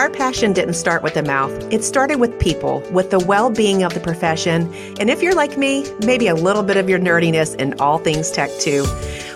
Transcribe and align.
Our 0.00 0.08
passion 0.08 0.54
didn't 0.54 0.74
start 0.74 1.02
with 1.02 1.12
the 1.12 1.22
mouth. 1.22 1.52
It 1.70 1.84
started 1.84 2.20
with 2.20 2.38
people, 2.38 2.80
with 2.90 3.10
the 3.10 3.18
well 3.18 3.50
being 3.50 3.82
of 3.82 3.92
the 3.92 4.00
profession. 4.00 4.74
And 4.98 5.10
if 5.10 5.22
you're 5.22 5.34
like 5.34 5.58
me, 5.58 5.84
maybe 6.06 6.26
a 6.26 6.34
little 6.34 6.62
bit 6.62 6.78
of 6.78 6.88
your 6.88 6.98
nerdiness 6.98 7.54
in 7.56 7.78
all 7.78 7.98
things 7.98 8.30
tech 8.30 8.48
too. 8.60 8.86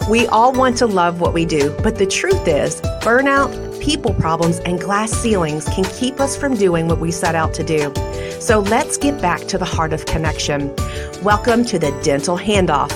We 0.08 0.26
all 0.28 0.54
want 0.54 0.78
to 0.78 0.86
love 0.86 1.20
what 1.20 1.34
we 1.34 1.44
do, 1.44 1.76
but 1.82 1.98
the 1.98 2.06
truth 2.06 2.48
is, 2.48 2.80
burnout, 3.02 3.78
people 3.82 4.14
problems, 4.14 4.58
and 4.60 4.80
glass 4.80 5.12
ceilings 5.12 5.66
can 5.66 5.84
keep 5.84 6.18
us 6.18 6.34
from 6.34 6.54
doing 6.54 6.88
what 6.88 6.98
we 6.98 7.10
set 7.10 7.34
out 7.34 7.52
to 7.52 7.62
do. 7.62 7.92
So 8.40 8.60
let's 8.60 8.96
get 8.96 9.20
back 9.20 9.40
to 9.48 9.58
the 9.58 9.66
heart 9.66 9.92
of 9.92 10.06
connection. 10.06 10.74
Welcome 11.22 11.66
to 11.66 11.78
the 11.78 11.90
Dental 12.02 12.38
Handoff. 12.38 12.90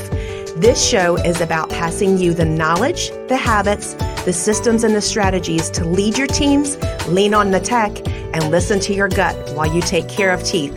This 0.58 0.84
show 0.84 1.14
is 1.14 1.40
about 1.40 1.70
passing 1.70 2.18
you 2.18 2.34
the 2.34 2.44
knowledge, 2.44 3.10
the 3.28 3.36
habits, 3.36 3.94
the 4.24 4.32
systems, 4.32 4.82
and 4.82 4.92
the 4.92 5.00
strategies 5.00 5.70
to 5.70 5.84
lead 5.84 6.18
your 6.18 6.26
teams, 6.26 6.76
lean 7.06 7.32
on 7.32 7.52
the 7.52 7.60
tech, 7.60 7.96
and 8.08 8.50
listen 8.50 8.80
to 8.80 8.92
your 8.92 9.08
gut 9.08 9.36
while 9.54 9.72
you 9.72 9.80
take 9.80 10.08
care 10.08 10.32
of 10.32 10.42
teeth. 10.42 10.76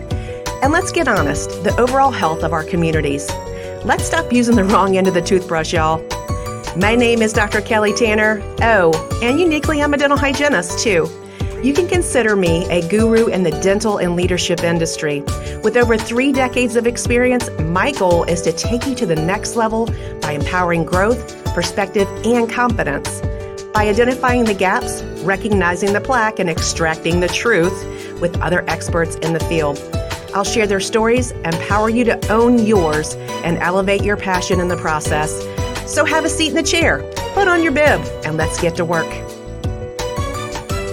And 0.61 0.71
let's 0.71 0.91
get 0.91 1.07
honest 1.07 1.63
the 1.63 1.75
overall 1.79 2.11
health 2.11 2.43
of 2.43 2.53
our 2.53 2.63
communities. 2.63 3.27
Let's 3.83 4.03
stop 4.03 4.31
using 4.31 4.55
the 4.55 4.65
wrong 4.65 4.97
end 4.97 5.07
of 5.07 5.15
the 5.15 5.21
toothbrush, 5.21 5.73
y'all. 5.73 5.97
My 6.77 6.93
name 6.95 7.23
is 7.23 7.33
Dr. 7.33 7.59
Kelly 7.59 7.91
Tanner. 7.91 8.39
Oh, 8.61 8.91
and 9.23 9.39
uniquely, 9.39 9.81
I'm 9.81 9.95
a 9.95 9.97
dental 9.97 10.15
hygienist 10.15 10.77
too. 10.77 11.09
You 11.63 11.73
can 11.73 11.87
consider 11.87 12.35
me 12.35 12.67
a 12.71 12.87
guru 12.89 13.27
in 13.27 13.43
the 13.43 13.51
dental 13.51 13.99
and 13.99 14.15
leadership 14.15 14.63
industry. 14.63 15.21
With 15.63 15.77
over 15.77 15.95
three 15.95 16.31
decades 16.31 16.75
of 16.75 16.87
experience, 16.87 17.51
my 17.59 17.91
goal 17.91 18.23
is 18.23 18.41
to 18.41 18.51
take 18.51 18.87
you 18.87 18.95
to 18.95 19.05
the 19.05 19.15
next 19.15 19.55
level 19.55 19.85
by 20.21 20.31
empowering 20.31 20.83
growth, 20.83 21.45
perspective, 21.53 22.07
and 22.25 22.49
confidence. 22.49 23.21
By 23.75 23.87
identifying 23.87 24.45
the 24.45 24.55
gaps, 24.55 25.03
recognizing 25.23 25.93
the 25.93 26.01
plaque, 26.01 26.39
and 26.39 26.49
extracting 26.49 27.19
the 27.19 27.27
truth 27.27 28.19
with 28.19 28.41
other 28.41 28.67
experts 28.67 29.17
in 29.17 29.33
the 29.33 29.39
field. 29.41 29.77
I'll 30.33 30.43
share 30.43 30.65
their 30.65 30.79
stories, 30.79 31.29
empower 31.45 31.89
you 31.89 32.03
to 32.05 32.27
own 32.31 32.65
yours, 32.65 33.13
and 33.43 33.59
elevate 33.59 34.03
your 34.03 34.17
passion 34.17 34.59
in 34.59 34.67
the 34.67 34.77
process. 34.77 35.31
So 35.85 36.05
have 36.05 36.25
a 36.25 36.29
seat 36.29 36.49
in 36.49 36.55
the 36.55 36.63
chair, 36.63 37.03
put 37.35 37.47
on 37.47 37.61
your 37.61 37.71
bib, 37.71 38.01
and 38.25 38.35
let's 38.35 38.59
get 38.59 38.75
to 38.77 38.85
work. 38.85 39.30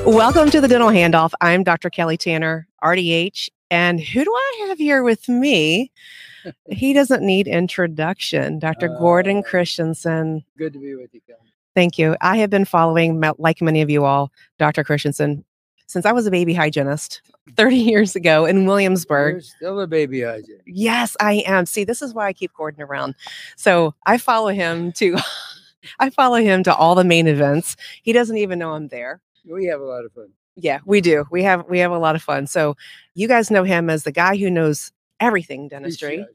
Welcome 0.06 0.50
to 0.50 0.60
the 0.60 0.68
Dental 0.68 0.88
Handoff. 0.88 1.32
I'm 1.40 1.62
Dr. 1.62 1.90
Kelly 1.90 2.16
Tanner, 2.16 2.66
RDH. 2.82 3.48
And 3.70 4.00
who 4.00 4.24
do 4.24 4.32
I 4.32 4.66
have 4.68 4.78
here 4.78 5.02
with 5.02 5.28
me? 5.28 5.90
he 6.70 6.92
doesn't 6.92 7.22
need 7.22 7.46
introduction. 7.46 8.58
Dr. 8.58 8.94
Uh, 8.94 8.98
Gordon 8.98 9.42
Christensen. 9.42 10.44
Good 10.56 10.72
to 10.72 10.78
be 10.78 10.94
with 10.94 11.14
you, 11.14 11.20
Kelly. 11.26 11.38
Thank 11.74 11.98
you. 11.98 12.16
I 12.20 12.38
have 12.38 12.50
been 12.50 12.64
following, 12.64 13.22
like 13.38 13.60
many 13.60 13.82
of 13.82 13.90
you 13.90 14.04
all, 14.04 14.32
Dr. 14.58 14.82
Christensen 14.84 15.44
since 15.88 16.04
I 16.04 16.12
was 16.12 16.26
a 16.26 16.30
baby 16.30 16.54
hygienist 16.54 17.22
30 17.56 17.76
years 17.76 18.14
ago 18.14 18.44
in 18.44 18.66
Williamsburg. 18.66 19.34
You're 19.34 19.40
still 19.40 19.80
a 19.80 19.86
baby 19.86 20.22
hygienist. 20.22 20.62
Yes, 20.66 21.16
I 21.18 21.42
am. 21.46 21.66
See, 21.66 21.84
this 21.84 22.02
is 22.02 22.14
why 22.14 22.26
I 22.26 22.32
keep 22.32 22.52
Gordon 22.54 22.82
around. 22.82 23.14
So 23.56 23.94
I 24.06 24.18
follow 24.18 24.48
him 24.48 24.92
to 24.92 25.16
I 25.98 26.10
follow 26.10 26.36
him 26.36 26.62
to 26.64 26.74
all 26.74 26.94
the 26.94 27.04
main 27.04 27.26
events. 27.26 27.76
He 28.02 28.12
doesn't 28.12 28.36
even 28.36 28.58
know 28.58 28.72
I'm 28.72 28.88
there 28.88 29.20
we 29.48 29.66
have 29.66 29.80
a 29.80 29.84
lot 29.84 30.04
of 30.04 30.12
fun. 30.12 30.30
Yeah, 30.56 30.80
we 30.84 31.00
do. 31.00 31.24
We 31.30 31.42
have 31.44 31.64
we 31.68 31.78
have 31.78 31.92
a 31.92 31.98
lot 31.98 32.16
of 32.16 32.22
fun. 32.22 32.46
So 32.46 32.76
you 33.14 33.28
guys 33.28 33.50
know 33.50 33.64
him 33.64 33.88
as 33.88 34.02
the 34.02 34.12
guy 34.12 34.36
who 34.36 34.50
knows 34.50 34.92
everything 35.20 35.68
dentistry. 35.68 36.26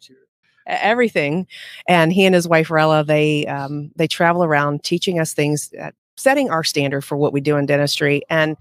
Everything, 0.65 1.45
and 1.89 2.13
he 2.13 2.23
and 2.25 2.33
his 2.33 2.47
wife 2.47 2.71
Rella 2.71 3.03
they 3.03 3.45
um, 3.47 3.91
they 3.97 4.07
travel 4.07 4.45
around 4.45 4.81
teaching 4.83 5.19
us 5.19 5.33
things, 5.33 5.73
uh, 5.81 5.91
setting 6.15 6.49
our 6.49 6.63
standard 6.63 7.01
for 7.01 7.17
what 7.17 7.33
we 7.33 7.41
do 7.41 7.57
in 7.57 7.65
dentistry. 7.65 8.21
And 8.29 8.55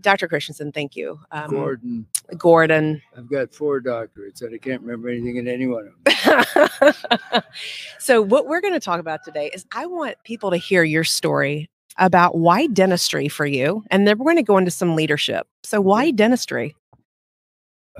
Dr. 0.00 0.26
Christensen, 0.26 0.72
thank 0.72 0.96
you. 0.96 1.20
Um, 1.30 1.50
Gordon. 1.50 2.06
Gordon. 2.36 3.02
I've 3.16 3.30
got 3.30 3.54
four 3.54 3.80
doctorates 3.80 4.42
and 4.42 4.54
I 4.54 4.58
can't 4.58 4.82
remember 4.82 5.08
anything 5.08 5.36
in 5.36 5.48
any 5.48 5.66
one 5.66 5.92
of 6.04 6.92
them. 6.92 7.42
so, 7.98 8.20
what 8.20 8.46
we're 8.46 8.60
going 8.60 8.74
to 8.74 8.80
talk 8.80 9.00
about 9.00 9.20
today 9.24 9.50
is 9.54 9.64
I 9.72 9.86
want 9.86 10.16
people 10.24 10.50
to 10.50 10.56
hear 10.56 10.82
your 10.82 11.04
story 11.04 11.70
about 11.98 12.36
why 12.36 12.66
dentistry 12.66 13.28
for 13.28 13.46
you, 13.46 13.84
and 13.90 14.06
then 14.06 14.18
we're 14.18 14.24
going 14.24 14.36
to 14.36 14.42
go 14.42 14.58
into 14.58 14.70
some 14.70 14.96
leadership. 14.96 15.46
So, 15.62 15.80
why 15.80 16.10
dentistry? 16.10 16.74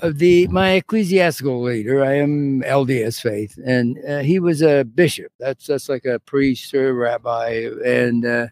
Of 0.00 0.18
the 0.18 0.48
my 0.48 0.70
ecclesiastical 0.70 1.62
leader, 1.62 2.02
I 2.02 2.14
am 2.14 2.62
LDS 2.62 3.20
faith, 3.20 3.58
and 3.64 3.98
uh, 4.08 4.20
he 4.20 4.38
was 4.38 4.62
a 4.62 4.84
bishop. 4.84 5.32
That's 5.38 5.66
that's 5.66 5.88
like 5.88 6.06
a 6.06 6.18
priest 6.20 6.72
or 6.72 6.88
a 6.88 6.94
rabbi, 6.94 7.68
and 7.84 8.24
uh, 8.24 8.46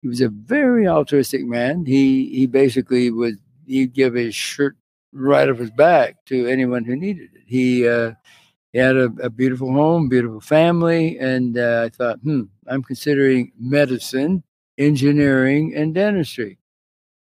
he 0.00 0.08
was 0.08 0.22
a 0.22 0.30
very 0.30 0.88
altruistic 0.88 1.44
man. 1.44 1.84
He 1.84 2.30
he 2.30 2.46
basically 2.46 3.10
would 3.10 3.36
he'd 3.66 3.92
give 3.92 4.14
his 4.14 4.34
shirt 4.34 4.76
right 5.12 5.48
off 5.48 5.58
his 5.58 5.70
back 5.70 6.24
to 6.26 6.46
anyone 6.46 6.84
who 6.84 6.96
needed 6.96 7.30
it. 7.34 7.42
He 7.46 7.86
uh, 7.86 8.12
he 8.72 8.78
had 8.78 8.96
a, 8.96 9.10
a, 9.22 9.30
beautiful 9.30 9.72
home, 9.72 10.08
beautiful 10.08 10.40
family, 10.40 11.18
and 11.18 11.56
uh, 11.58 11.82
I 11.86 11.88
thought, 11.88 12.18
hmm, 12.20 12.42
I'm 12.66 12.82
considering 12.82 13.52
medicine 13.58 14.42
engineering, 14.78 15.74
and 15.76 15.94
dentistry. 15.94 16.58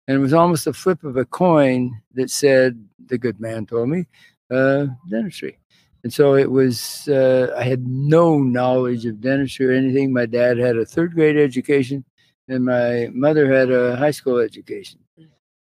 And 0.08 0.18
it 0.18 0.20
was 0.20 0.34
almost 0.34 0.68
a 0.68 0.74
flip 0.74 1.04
of 1.04 1.18
a 1.18 1.26
coin 1.26 2.02
that 2.16 2.30
said, 2.30 2.84
the 3.06 3.18
good 3.18 3.40
man 3.40 3.66
told 3.66 3.90
me, 3.90 4.08
uh, 4.50 4.88
dentistry. 5.10 5.58
And 6.04 6.12
so 6.12 6.34
it 6.36 6.50
was, 6.50 7.08
uh, 7.08 7.54
I 7.56 7.64
had 7.64 7.86
no 7.86 8.40
knowledge 8.40 9.06
of 9.06 9.22
dentistry 9.22 9.68
or 9.68 9.72
anything. 9.72 10.12
My 10.12 10.26
dad 10.26 10.58
had 10.58 10.76
a 10.76 10.86
third 10.86 11.14
grade 11.14 11.38
education, 11.38 12.04
and 12.48 12.66
my 12.66 13.10
mother 13.14 13.54
had 13.54 13.70
a 13.70 13.96
high 13.96 14.12
school 14.12 14.40
education. 14.40 15.00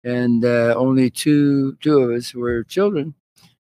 And 0.04 0.44
uh, 0.44 0.74
only 0.78 1.10
two, 1.10 1.76
two 1.82 2.00
of 2.00 2.12
us 2.12 2.34
were 2.34 2.64
children. 2.64 3.14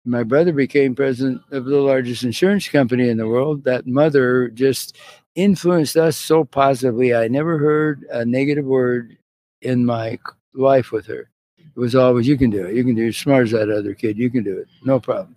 My 0.06 0.24
brother 0.24 0.54
became 0.54 0.96
president 0.96 1.42
of 1.52 1.66
the 1.66 1.82
largest 1.82 2.24
insurance 2.24 2.70
company 2.70 3.10
in 3.10 3.18
the 3.18 3.28
world. 3.28 3.66
That 3.66 3.86
mother 3.86 4.48
just 4.48 4.98
influenced 5.38 5.96
us 5.96 6.18
so 6.18 6.44
positively. 6.44 7.16
I 7.16 7.28
never 7.30 7.58
heard 7.58 8.04
a 8.12 8.26
negative 8.26 8.66
word 8.66 9.18
in 9.62 9.86
my 9.86 10.20
life 10.54 10.92
with 10.92 11.06
her. 11.06 11.30
It 11.58 11.80
was 11.80 11.96
always, 11.96 12.28
you 12.28 12.38
can 12.38 12.50
do 12.50 12.66
it. 12.66 12.76
You 12.76 12.84
can 12.84 12.96
do 12.96 13.06
it. 13.06 13.16
Smart 13.16 13.46
as 13.46 13.52
that 13.52 13.70
other 13.70 13.94
kid. 13.94 14.18
You 14.18 14.32
can 14.32 14.44
do 14.44 14.58
it. 14.58 14.68
No 14.84 15.00
problem. 15.00 15.36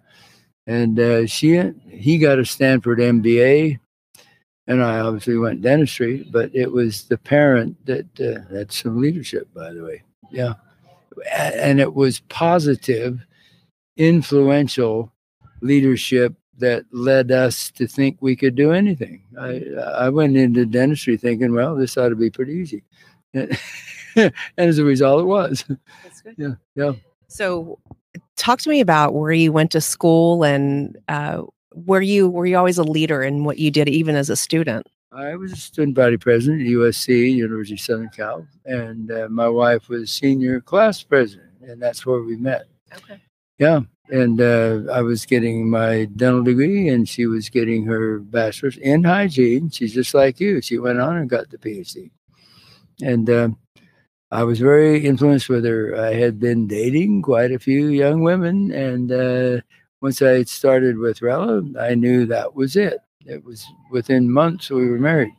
And 0.66 0.99
uh, 0.99 1.27
she, 1.27 1.62
he 1.89 2.19
got 2.19 2.39
a 2.39 2.44
Stanford 2.44 2.99
MBA, 2.99 3.78
and 4.66 4.83
I 4.83 5.00
obviously 5.00 5.37
went 5.37 5.62
dentistry. 5.62 6.27
But 6.31 6.55
it 6.55 6.72
was 6.72 7.05
the 7.05 7.19
parent 7.19 7.77
that 7.87 8.06
uh, 8.21 8.47
that's 8.50 8.83
some 8.83 9.00
leadership, 9.00 9.53
by 9.53 9.72
the 9.72 9.84
way. 9.84 10.03
Yeah, 10.31 10.55
and 11.31 11.81
it 11.81 11.93
was 11.93 12.21
positive, 12.28 13.19
influential 13.97 15.12
leadership 15.60 16.34
that 16.60 16.84
led 16.93 17.31
us 17.32 17.71
to 17.72 17.87
think 17.87 18.19
we 18.21 18.37
could 18.37 18.54
do 18.54 18.72
anything. 18.72 19.22
I 19.38 19.62
I 19.97 20.09
went 20.09 20.37
into 20.37 20.65
dentistry 20.65 21.16
thinking, 21.16 21.53
well, 21.53 21.75
this 21.75 21.97
ought 21.97 22.10
to 22.10 22.16
be 22.16 22.31
pretty 22.31 22.53
easy, 22.53 22.82
and, 23.34 24.32
as 24.56 24.78
a 24.78 24.84
result, 24.84 25.22
it 25.22 25.26
was. 25.26 25.65
Yeah, 26.37 26.54
yeah. 26.75 26.93
So, 27.28 27.78
talk 28.37 28.60
to 28.60 28.69
me 28.69 28.81
about 28.81 29.15
where 29.15 29.32
you 29.32 29.53
went 29.53 29.71
to 29.72 29.81
school 29.81 30.44
and 30.44 30.98
uh, 31.09 31.43
were 31.75 32.03
you 32.03 32.28
were 32.28 32.47
you 32.47 32.56
always 32.56 32.78
a 32.78 32.82
leader 32.82 33.22
in 33.22 33.44
what 33.44 33.59
you 33.59 33.71
did, 33.71 33.88
even 33.88 34.16
as 34.16 34.31
a 34.31 34.37
student? 34.37 34.87
I 35.12 35.34
was 35.34 35.53
a 35.53 35.56
student 35.56 35.97
body 35.97 36.16
president 36.16 36.62
at 36.62 36.69
USC, 36.69 37.32
University 37.32 37.75
of 37.75 37.81
Southern 37.81 38.10
Cal, 38.10 38.47
and 38.65 39.10
uh, 39.10 39.28
my 39.28 39.48
wife 39.48 39.88
was 39.88 40.12
senior 40.12 40.60
class 40.60 41.03
president, 41.03 41.50
and 41.62 41.82
that's 41.82 42.06
where 42.06 42.22
we 42.22 42.37
met. 42.37 42.66
Okay. 42.94 43.21
Yeah, 43.60 43.82
and 44.10 44.41
uh, 44.41 44.81
I 44.93 45.03
was 45.03 45.26
getting 45.26 45.71
my 45.71 46.06
dental 46.16 46.43
degree, 46.43 46.88
and 46.88 47.09
she 47.09 47.26
was 47.26 47.50
getting 47.50 47.84
her 47.87 48.19
bachelor's 48.21 48.78
in 48.78 49.04
hygiene. 49.04 49.71
She's 49.71 49.94
just 49.94 50.15
like 50.15 50.41
you. 50.41 50.62
She 50.62 50.78
went 50.78 51.00
on 51.00 51.16
and 51.19 51.31
got 51.31 51.50
the 51.50 51.59
PhD, 51.59 52.10
and 53.03 53.31
uh, 53.31 53.50
I 54.30 54.45
was 54.45 54.60
very 54.60 55.07
influenced 55.07 55.48
with 55.51 55.65
her. 55.66 55.97
I 55.97 56.15
had 56.15 56.41
been 56.41 56.68
dating 56.68 57.22
quite 57.22 57.53
a 57.53 57.59
few 57.60 57.89
young 57.89 58.22
women, 58.22 58.72
and 58.72 59.12
uh, 59.12 59.62
once 60.03 60.22
I 60.22 60.45
started 60.45 60.98
with 60.98 61.22
Rella, 61.22 61.62
I 61.80 61.95
knew 61.97 62.27
that 62.27 62.54
was 62.54 62.77
it. 62.77 62.98
It 63.27 63.45
was 63.45 63.66
within 63.92 64.30
months 64.33 64.71
we 64.71 64.89
were 64.91 64.98
married, 64.98 65.34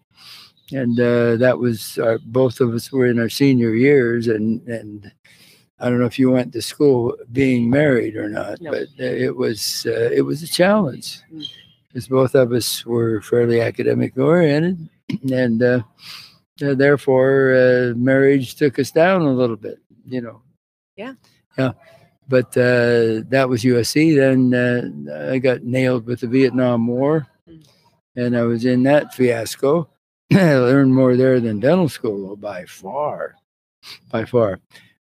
and 0.71 0.99
uh, 0.99 1.37
that 1.37 1.59
was 1.59 1.97
our, 1.99 2.19
both 2.25 2.61
of 2.61 2.73
us 2.73 2.91
were 2.91 3.07
in 3.07 3.19
our 3.19 3.29
senior 3.29 3.75
years, 3.75 4.27
and 4.27 4.61
and 4.67 5.11
I 5.81 5.89
don't 5.89 5.99
know 5.99 6.05
if 6.05 6.19
you 6.19 6.29
went 6.29 6.53
to 6.53 6.61
school 6.61 7.17
being 7.31 7.69
married 7.69 8.15
or 8.15 8.29
not, 8.29 8.61
no. 8.61 8.71
but 8.71 8.87
it 8.97 9.35
was 9.35 9.85
uh, 9.87 10.11
it 10.13 10.21
was 10.21 10.43
a 10.43 10.47
challenge 10.47 11.19
because 11.87 12.07
both 12.07 12.35
of 12.35 12.51
us 12.51 12.85
were 12.85 13.21
fairly 13.21 13.61
academic 13.61 14.15
oriented, 14.15 14.87
and 15.31 15.63
uh, 15.63 15.81
uh, 16.63 16.75
therefore 16.75 17.53
uh, 17.55 17.93
marriage 17.95 18.55
took 18.55 18.77
us 18.77 18.91
down 18.91 19.23
a 19.23 19.33
little 19.33 19.55
bit. 19.55 19.79
You 20.05 20.21
know. 20.21 20.41
Yeah. 20.95 21.13
Yeah. 21.57 21.71
But 22.27 22.55
uh, 22.55 23.25
that 23.29 23.47
was 23.49 23.63
USC. 23.63 24.15
Then 24.15 24.53
uh, 24.53 25.31
I 25.31 25.39
got 25.39 25.63
nailed 25.63 26.05
with 26.05 26.21
the 26.21 26.27
Vietnam 26.27 26.85
War, 26.85 27.27
and 28.15 28.37
I 28.37 28.43
was 28.43 28.65
in 28.65 28.83
that 28.83 29.15
fiasco. 29.15 29.89
I 30.31 30.55
learned 30.57 30.93
more 30.93 31.17
there 31.17 31.39
than 31.39 31.59
dental 31.59 31.89
school 31.89 32.35
by 32.35 32.65
far, 32.65 33.35
by 34.11 34.25
far. 34.25 34.59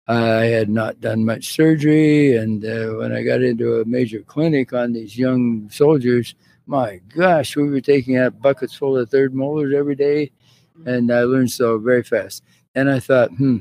I 0.10 0.46
had 0.46 0.70
not 0.70 1.02
done 1.02 1.24
much 1.24 1.54
surgery, 1.54 2.36
and 2.36 2.66
uh, 2.66 2.96
when 2.96 3.14
I 3.14 3.22
got 3.22 3.44
into 3.44 3.80
a 3.80 3.86
major 3.86 4.22
clinic 4.22 4.74
on 4.74 4.92
these 4.92 5.16
young 5.16 5.70
soldiers, 5.70 6.34
my 6.66 7.00
gosh, 7.16 7.56
we 7.56 7.70
were 7.70 7.80
taking 7.80 8.18
out 8.18 8.42
buckets 8.42 8.74
full 8.74 8.98
of 8.98 9.08
third 9.10 9.36
molars 9.36 9.72
every 9.76 9.94
day, 9.94 10.32
and 10.88 11.14
I 11.14 11.22
learned 11.22 11.52
so 11.52 11.78
very 11.78 12.02
fast. 12.02 12.44
And 12.74 12.90
I 12.90 13.00
thought, 13.00 13.30
hmm, 13.30 13.58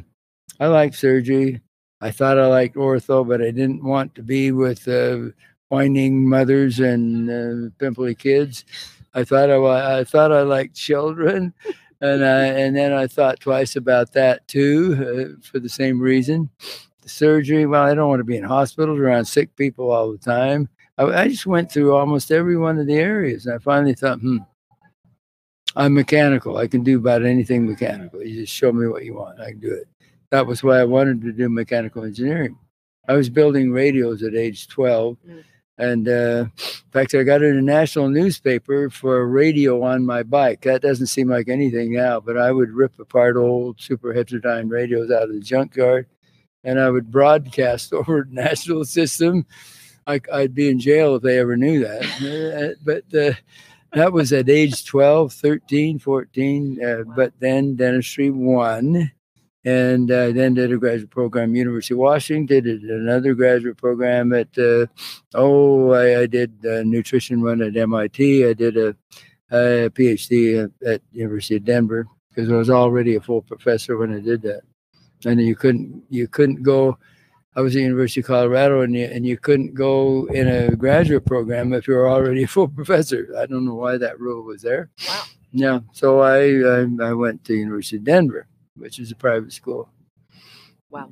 I 0.59 0.69
like 0.69 0.95
surgery. 0.95 1.61
I 2.01 2.13
thought 2.13 2.39
I 2.39 2.47
liked 2.47 2.77
ortho, 2.77 3.29
but 3.29 3.43
I 3.43 3.51
didn't 3.51 3.85
want 3.85 4.15
to 4.15 4.23
be 4.23 4.51
with 4.51 4.89
uh, 4.89 5.33
whining 5.69 6.27
mothers 6.27 6.81
and 6.81 7.29
uh, 7.29 7.71
pimply 7.79 8.15
kids. 8.15 8.65
I 9.13 9.23
thought 9.23 9.51
I, 9.51 9.99
I 10.01 10.05
thought 10.05 10.33
I 10.33 10.43
liked 10.43 10.77
children, 10.77 11.53
and 12.01 12.25
I 12.25 12.45
and 12.45 12.77
then 12.77 12.93
I 12.93 13.07
thought 13.07 13.41
twice 13.41 13.77
about 13.77 14.13
that 14.13 14.47
too 14.49 15.37
uh, 15.39 15.43
for 15.43 15.59
the 15.59 15.69
same 15.69 16.01
reason. 16.01 16.51
The 17.03 17.09
surgery. 17.09 17.67
Well, 17.67 17.83
I 17.83 17.95
don't 17.95 18.09
want 18.09 18.21
to 18.21 18.25
be 18.25 18.37
in 18.37 18.45
hospitals 18.45 18.99
around 18.99 19.25
sick 19.25 19.55
people 19.57 19.91
all 19.91 20.13
the 20.13 20.19
time. 20.19 20.69
I, 20.97 21.05
I 21.05 21.29
just 21.29 21.47
went 21.47 21.71
through 21.71 21.95
almost 21.95 22.31
every 22.31 22.57
one 22.57 22.79
of 22.79 22.87
the 22.87 22.97
areas, 22.97 23.47
and 23.47 23.55
I 23.55 23.59
finally 23.59 23.95
thought, 23.95 24.21
hmm, 24.21 24.39
I'm 25.77 25.95
mechanical. 25.95 26.57
I 26.57 26.67
can 26.67 26.83
do 26.83 26.99
about 26.99 27.25
anything 27.25 27.67
mechanical. 27.67 28.23
You 28.23 28.41
just 28.41 28.53
show 28.53 28.73
me 28.73 28.87
what 28.87 29.05
you 29.05 29.15
want, 29.15 29.41
I 29.41 29.51
can 29.51 29.61
do 29.61 29.73
it. 29.73 29.89
That 30.31 30.47
was 30.47 30.63
why 30.63 30.79
I 30.79 30.85
wanted 30.85 31.23
to 31.23 31.33
do 31.33 31.49
mechanical 31.49 32.05
engineering. 32.05 32.59
I 33.09 33.15
was 33.15 33.31
building 33.31 33.71
radios 33.71 34.23
at 34.23 34.35
age 34.35 34.69
12. 34.69 35.17
Mm. 35.27 35.45
And 35.79 36.09
uh, 36.09 36.47
in 36.57 36.91
fact, 36.91 37.15
I 37.15 37.23
got 37.23 37.43
in 37.43 37.57
a 37.57 37.63
national 37.63 38.09
newspaper 38.09 38.91
for 38.91 39.19
a 39.19 39.27
radio 39.27 39.83
on 39.83 40.05
my 40.05 40.25
bike. 40.25 40.63
That 40.63 40.83
doesn't 40.83 41.07
seem 41.07 41.29
like 41.29 41.49
anything 41.49 41.93
now, 41.93 42.19
but 42.19 42.37
I 42.37 42.51
would 42.51 42.71
rip 42.71 42.99
apart 42.99 43.37
old 43.37 43.81
super 43.81 44.13
heterodyne 44.13 44.71
radios 44.71 45.11
out 45.11 45.25
of 45.25 45.33
the 45.33 45.41
junkyard 45.41 46.07
and 46.65 46.81
I 46.81 46.91
would 46.91 47.11
broadcast 47.11 47.93
over 47.93 48.27
national 48.31 48.85
system. 48.85 49.47
I, 50.07 50.21
would 50.33 50.55
be 50.55 50.71
in 50.71 50.79
jail 50.79 51.17
if 51.17 51.23
they 51.23 51.39
ever 51.39 51.57
knew 51.57 51.81
that. 51.81 52.05
Uh, 52.59 52.75
but 52.83 53.05
uh, 53.15 53.35
that 53.93 54.13
was 54.13 54.33
at 54.33 54.49
age 54.49 54.85
12, 54.85 55.33
13, 55.33 55.99
14. 55.99 56.85
Uh, 56.85 57.03
but 57.15 57.33
then 57.41 57.77
dentistry 57.77 58.31
won 58.31 59.11
and 59.69 60.11
uh, 60.11 60.31
then 60.33 60.55
did 60.55 60.73
a 60.73 60.79
graduate 60.79 61.11
program 61.11 61.55
University 61.55 61.93
of 61.93 61.99
Washington. 61.99 62.65
Did 62.65 62.83
another 62.83 63.35
graduate 63.35 63.77
program 63.77 64.33
at 64.33 64.49
uh, 64.57 64.87
oh 65.35 65.93
I, 65.93 66.23
I 66.23 66.27
did 66.27 66.65
nutrition 66.65 67.43
one 67.43 67.61
at 67.61 67.77
MIT. 67.77 68.47
I 68.47 68.55
did 68.55 68.77
a, 68.77 68.97
a 69.51 69.91
PhD 69.91 70.71
at, 70.87 71.03
University 71.13 71.57
of 71.57 71.65
Denver 71.65 72.07
because 72.31 72.51
I 72.51 72.57
was 72.57 72.71
already 72.71 73.17
a 73.17 73.21
full 73.21 73.43
professor 73.43 73.99
when 73.99 74.15
I 74.15 74.21
did 74.21 74.41
that. 74.43 74.63
And 75.27 75.41
you 75.41 75.55
couldn't 75.55 76.03
you 76.09 76.29
couldn't 76.29 76.63
go. 76.63 76.99
I 77.55 77.61
was 77.61 77.75
at 77.75 77.83
University 77.83 78.21
of 78.21 78.27
Colorado, 78.27 78.83
and 78.83 78.95
you, 78.95 79.05
and 79.07 79.27
you 79.27 79.37
couldn't 79.37 79.75
go 79.75 80.27
in 80.27 80.47
a 80.47 80.77
graduate 80.77 81.27
program 81.27 81.73
if 81.73 81.89
you 81.89 81.95
were 81.95 82.09
already 82.09 82.43
a 82.45 82.49
full 82.49 82.69
professor. 82.69 83.35
I 83.37 83.47
don't 83.47 83.67
know 83.67 83.75
why 83.75 83.99
that 83.99 84.19
rule 84.19 84.45
was 84.45 84.63
there. 84.63 84.91
Wow. 85.09 85.25
Yeah, 85.51 85.81
so 85.93 86.21
I, 86.21 86.41
I, 86.83 87.09
I 87.09 87.13
went 87.15 87.43
to 87.45 87.55
University 87.55 87.97
of 87.97 88.05
Denver 88.05 88.48
which 88.79 88.99
is 88.99 89.11
a 89.11 89.17
private 89.17 89.53
school. 89.53 89.91
Wow. 90.91 91.11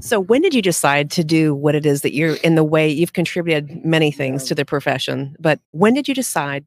So 0.00 0.20
when 0.20 0.42
did 0.42 0.54
you 0.54 0.62
decide 0.62 1.10
to 1.12 1.24
do 1.24 1.54
what 1.54 1.74
it 1.74 1.84
is 1.84 2.02
that 2.02 2.14
you're 2.14 2.36
in 2.36 2.54
the 2.54 2.64
way 2.64 2.88
you've 2.88 3.12
contributed 3.12 3.84
many 3.84 4.12
things 4.12 4.44
yeah. 4.44 4.48
to 4.48 4.54
the 4.54 4.64
profession, 4.64 5.36
but 5.40 5.60
when 5.72 5.94
did 5.94 6.06
you 6.06 6.14
decide 6.14 6.64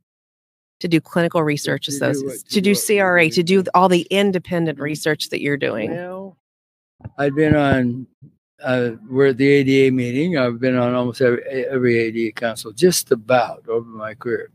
to 0.82 0.88
do 0.88 1.00
clinical 1.00 1.44
research 1.44 1.86
to 1.86 1.92
associates, 1.92 2.44
do 2.44 2.56
to 2.56 2.62
do 2.62 2.76
CRA, 2.76 3.30
to 3.30 3.44
do 3.44 3.64
all 3.74 3.90
the 3.90 4.08
independent 4.10 4.78
mm-hmm. 4.78 4.84
research 4.84 5.30
that 5.30 5.42
you're 5.42 5.58
doing? 5.58 5.92
Well, 5.92 6.38
I've 7.18 7.36
been 7.36 7.56
on 7.56 8.08
uh, 8.62 8.92
we're 9.10 9.28
at 9.28 9.38
the 9.38 9.48
ADA 9.48 9.94
meeting. 9.94 10.38
I've 10.38 10.60
been 10.60 10.78
on 10.78 10.94
almost 10.94 11.22
every, 11.22 11.44
every 11.48 11.98
ADA 11.98 12.34
council, 12.34 12.72
just 12.72 13.12
about 13.12 13.68
over 13.68 13.88
my 13.88 14.14
career. 14.16 14.52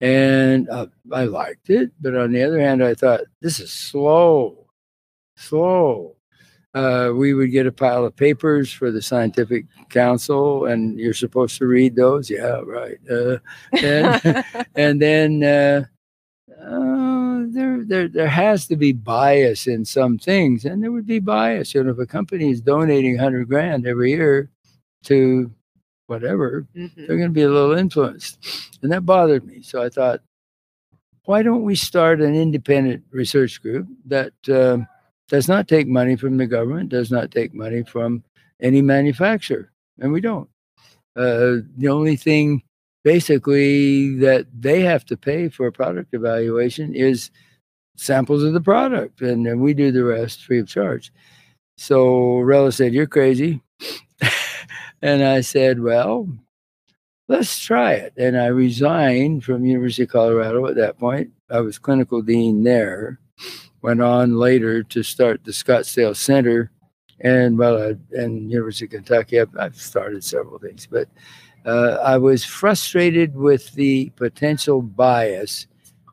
And 0.00 0.68
uh, 0.68 0.86
I 1.12 1.24
liked 1.24 1.70
it. 1.70 1.90
But 2.00 2.16
on 2.16 2.32
the 2.32 2.42
other 2.42 2.60
hand, 2.60 2.82
I 2.82 2.94
thought, 2.94 3.22
this 3.40 3.60
is 3.60 3.70
slow 3.70 4.65
slow. 5.36 6.16
Uh, 6.74 7.10
we 7.14 7.32
would 7.32 7.50
get 7.52 7.66
a 7.66 7.72
pile 7.72 8.04
of 8.04 8.14
papers 8.14 8.70
for 8.70 8.90
the 8.90 9.00
scientific 9.00 9.64
council, 9.88 10.66
and 10.66 10.98
you're 10.98 11.14
supposed 11.14 11.56
to 11.56 11.66
read 11.66 11.96
those. 11.96 12.28
Yeah, 12.28 12.60
right. 12.66 12.98
Uh, 13.10 13.38
and, 13.82 14.44
and 14.74 15.00
then 15.00 15.42
uh, 15.42 15.84
uh, 16.60 17.44
there, 17.48 17.84
there, 17.84 18.08
there 18.08 18.28
has 18.28 18.66
to 18.66 18.76
be 18.76 18.92
bias 18.92 19.66
in 19.66 19.86
some 19.86 20.18
things, 20.18 20.66
and 20.66 20.82
there 20.82 20.92
would 20.92 21.06
be 21.06 21.18
bias. 21.18 21.74
You 21.74 21.82
know, 21.82 21.92
if 21.92 21.98
a 21.98 22.06
company 22.06 22.50
is 22.50 22.60
donating 22.60 23.16
hundred 23.16 23.48
grand 23.48 23.86
every 23.86 24.10
year 24.10 24.50
to 25.04 25.50
whatever, 26.08 26.66
mm-hmm. 26.76 27.06
they're 27.06 27.16
going 27.16 27.30
to 27.30 27.34
be 27.34 27.42
a 27.42 27.48
little 27.48 27.72
influenced, 27.72 28.38
and 28.82 28.92
that 28.92 29.06
bothered 29.06 29.46
me. 29.46 29.62
So 29.62 29.82
I 29.82 29.88
thought, 29.88 30.20
why 31.24 31.42
don't 31.42 31.62
we 31.62 31.74
start 31.74 32.20
an 32.20 32.34
independent 32.34 33.04
research 33.10 33.62
group 33.62 33.86
that 34.06 34.32
um, 34.48 34.86
does 35.28 35.48
not 35.48 35.68
take 35.68 35.86
money 35.86 36.16
from 36.16 36.36
the 36.36 36.46
government, 36.46 36.88
does 36.88 37.10
not 37.10 37.30
take 37.30 37.54
money 37.54 37.82
from 37.82 38.22
any 38.60 38.82
manufacturer, 38.82 39.70
and 39.98 40.12
we 40.12 40.20
don't. 40.20 40.48
Uh, 41.16 41.62
the 41.76 41.88
only 41.88 42.16
thing 42.16 42.62
basically 43.04 44.16
that 44.16 44.46
they 44.52 44.80
have 44.80 45.04
to 45.06 45.16
pay 45.16 45.48
for 45.48 45.66
a 45.66 45.72
product 45.72 46.12
evaluation 46.12 46.94
is 46.94 47.30
samples 47.96 48.42
of 48.42 48.52
the 48.52 48.60
product, 48.60 49.20
and 49.20 49.46
then 49.46 49.60
we 49.60 49.74
do 49.74 49.90
the 49.90 50.04
rest 50.04 50.44
free 50.44 50.60
of 50.60 50.68
charge. 50.68 51.12
So 51.78 52.38
Rella 52.40 52.72
said, 52.72 52.92
You're 52.92 53.06
crazy. 53.06 53.62
and 55.02 55.22
I 55.22 55.40
said, 55.40 55.80
Well, 55.80 56.28
let's 57.28 57.58
try 57.58 57.92
it. 57.92 58.14
And 58.16 58.38
I 58.38 58.46
resigned 58.46 59.44
from 59.44 59.64
University 59.64 60.04
of 60.04 60.10
Colorado 60.10 60.66
at 60.66 60.76
that 60.76 60.98
point. 60.98 61.30
I 61.50 61.60
was 61.60 61.78
clinical 61.78 62.22
dean 62.22 62.64
there 62.64 63.20
went 63.82 64.00
on 64.00 64.36
later 64.36 64.82
to 64.82 65.02
start 65.02 65.44
the 65.44 65.52
Scottsdale 65.52 66.16
Center, 66.16 66.70
and 67.20 67.58
well, 67.58 67.82
I, 67.82 68.18
and 68.18 68.50
University 68.50 68.86
of 68.86 68.90
Kentucky. 68.90 69.40
I've, 69.40 69.56
I've 69.58 69.76
started 69.76 70.24
several 70.24 70.58
things, 70.58 70.86
but 70.90 71.08
uh, 71.64 71.98
I 72.02 72.18
was 72.18 72.44
frustrated 72.44 73.34
with 73.34 73.72
the 73.72 74.10
potential 74.16 74.82
bias 74.82 75.66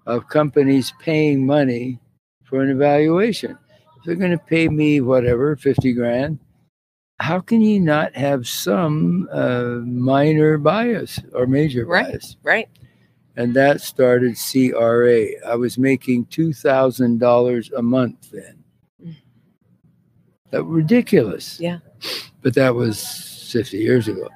of 0.06 0.28
companies 0.28 0.94
paying 1.00 1.46
money 1.46 2.00
for 2.44 2.62
an 2.62 2.70
evaluation. 2.70 3.58
If 3.98 4.04
they're 4.06 4.16
going 4.16 4.32
to 4.32 4.38
pay 4.38 4.68
me 4.68 5.02
whatever 5.02 5.56
fifty 5.56 5.94
grand, 5.94 6.40
how 7.20 7.40
can 7.40 7.62
you 7.62 7.80
not 7.80 8.16
have 8.16 8.48
some 8.48 9.28
uh, 9.32 9.80
minor 9.86 10.58
bias 10.58 11.20
or 11.34 11.48
major 11.48 11.86
right, 11.86 12.12
bias? 12.12 12.38
Right 12.44 12.70
and 13.36 13.54
that 13.56 13.82
started 13.82 14.38
CRA. 14.38 15.28
I 15.48 15.56
was 15.56 15.78
making 15.78 16.26
two 16.26 16.54
thousand 16.54 17.20
dollars 17.20 17.72
a 17.76 17.82
month 17.82 18.32
then. 18.32 18.64
That 20.52 20.64
ridiculous. 20.64 21.60
Yeah. 21.60 21.80
But 22.42 22.54
that 22.56 22.76
was 22.76 23.50
fifty 23.52 23.78
years 23.78 24.08
ago, 24.08 24.30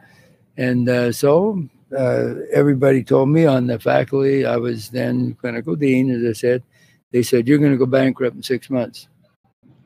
and 0.58 0.90
uh, 0.90 1.12
so 1.12 1.68
uh, 1.96 2.36
everybody 2.52 3.04
told 3.04 3.30
me 3.30 3.46
on 3.46 3.68
the 3.68 3.80
faculty. 3.80 4.46
I 4.46 4.58
was 4.58 4.90
then 4.90 5.36
clinical 5.36 5.76
dean, 5.76 6.10
as 6.10 6.28
I 6.28 6.34
said. 6.34 6.64
They 7.12 7.24
said 7.24 7.48
you're 7.48 7.60
going 7.60 7.72
to 7.72 7.78
go 7.78 7.86
bankrupt 7.86 8.36
in 8.36 8.44
six 8.44 8.70
months. 8.70 9.08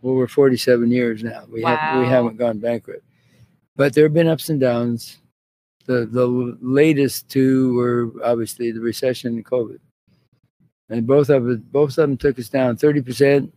Well, 0.02 0.16
we're 0.16 0.28
47 0.28 0.90
years 0.90 1.24
now. 1.24 1.44
We 1.52 1.64
wow. 1.64 1.76
have 1.76 2.00
we 2.00 2.08
haven't 2.08 2.38
gone 2.38 2.60
bankrupt, 2.60 3.04
but 3.76 3.94
there 3.94 4.06
have 4.06 4.14
been 4.14 4.28
ups 4.28 4.50
and 4.50 4.60
downs 4.60 5.18
the 5.86 6.06
the 6.06 6.28
latest 6.62 7.30
two 7.30 7.76
were 7.76 8.12
obviously 8.24 8.72
the 8.72 8.82
recession 8.82 9.36
and 9.36 9.46
COVID, 9.46 9.80
and 10.90 11.06
both 11.08 11.30
of 11.30 11.48
it, 11.50 11.72
both 11.72 11.92
of 11.92 11.96
them 11.96 12.18
took 12.18 12.40
us 12.40 12.50
down 12.50 12.78
thirty 12.78 13.02
percent. 13.02 13.54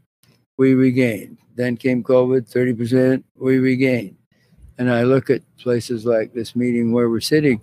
We 0.57 0.75
regained. 0.75 1.39
Then 1.57 1.77
came 1.77 2.03
COVID, 2.03 2.49
thirty 2.49 2.73
percent. 2.75 3.25
We 3.37 3.59
regained. 3.59 4.17
And 4.79 4.91
I 4.91 5.05
look 5.05 5.31
at 5.31 5.43
places 5.57 6.05
like 6.05 6.33
this 6.33 6.57
meeting 6.57 6.93
where 6.93 7.09
we're 7.09 7.21
sitting. 7.21 7.61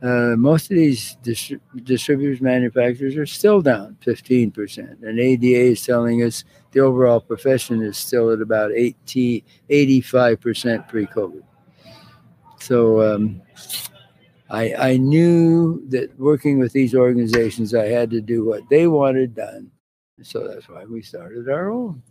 Uh, 0.00 0.36
most 0.36 0.70
of 0.70 0.76
these 0.76 1.16
distri- 1.24 1.60
distributors, 1.82 2.40
manufacturers 2.40 3.16
are 3.16 3.26
still 3.26 3.60
down 3.60 3.96
15%. 4.04 5.02
And 5.02 5.18
ADA 5.18 5.72
is 5.72 5.84
telling 5.84 6.22
us 6.22 6.44
the 6.70 6.80
overall 6.80 7.20
profession 7.20 7.82
is 7.82 7.96
still 7.96 8.30
at 8.30 8.40
about 8.40 8.70
80, 8.72 9.44
85% 9.68 10.88
pre 10.88 11.06
COVID. 11.06 11.42
So, 12.60 13.02
um, 13.02 13.42
I, 14.50 14.74
I 14.74 14.96
knew 14.96 15.86
that 15.88 16.18
working 16.18 16.58
with 16.58 16.72
these 16.72 16.94
organizations, 16.94 17.74
I 17.74 17.86
had 17.86 18.10
to 18.10 18.20
do 18.20 18.44
what 18.44 18.68
they 18.70 18.86
wanted 18.86 19.34
done. 19.34 19.70
So 20.22 20.48
that's 20.48 20.68
why 20.68 20.84
we 20.84 21.02
started 21.02 21.48
our 21.48 21.70
own. 21.70 22.02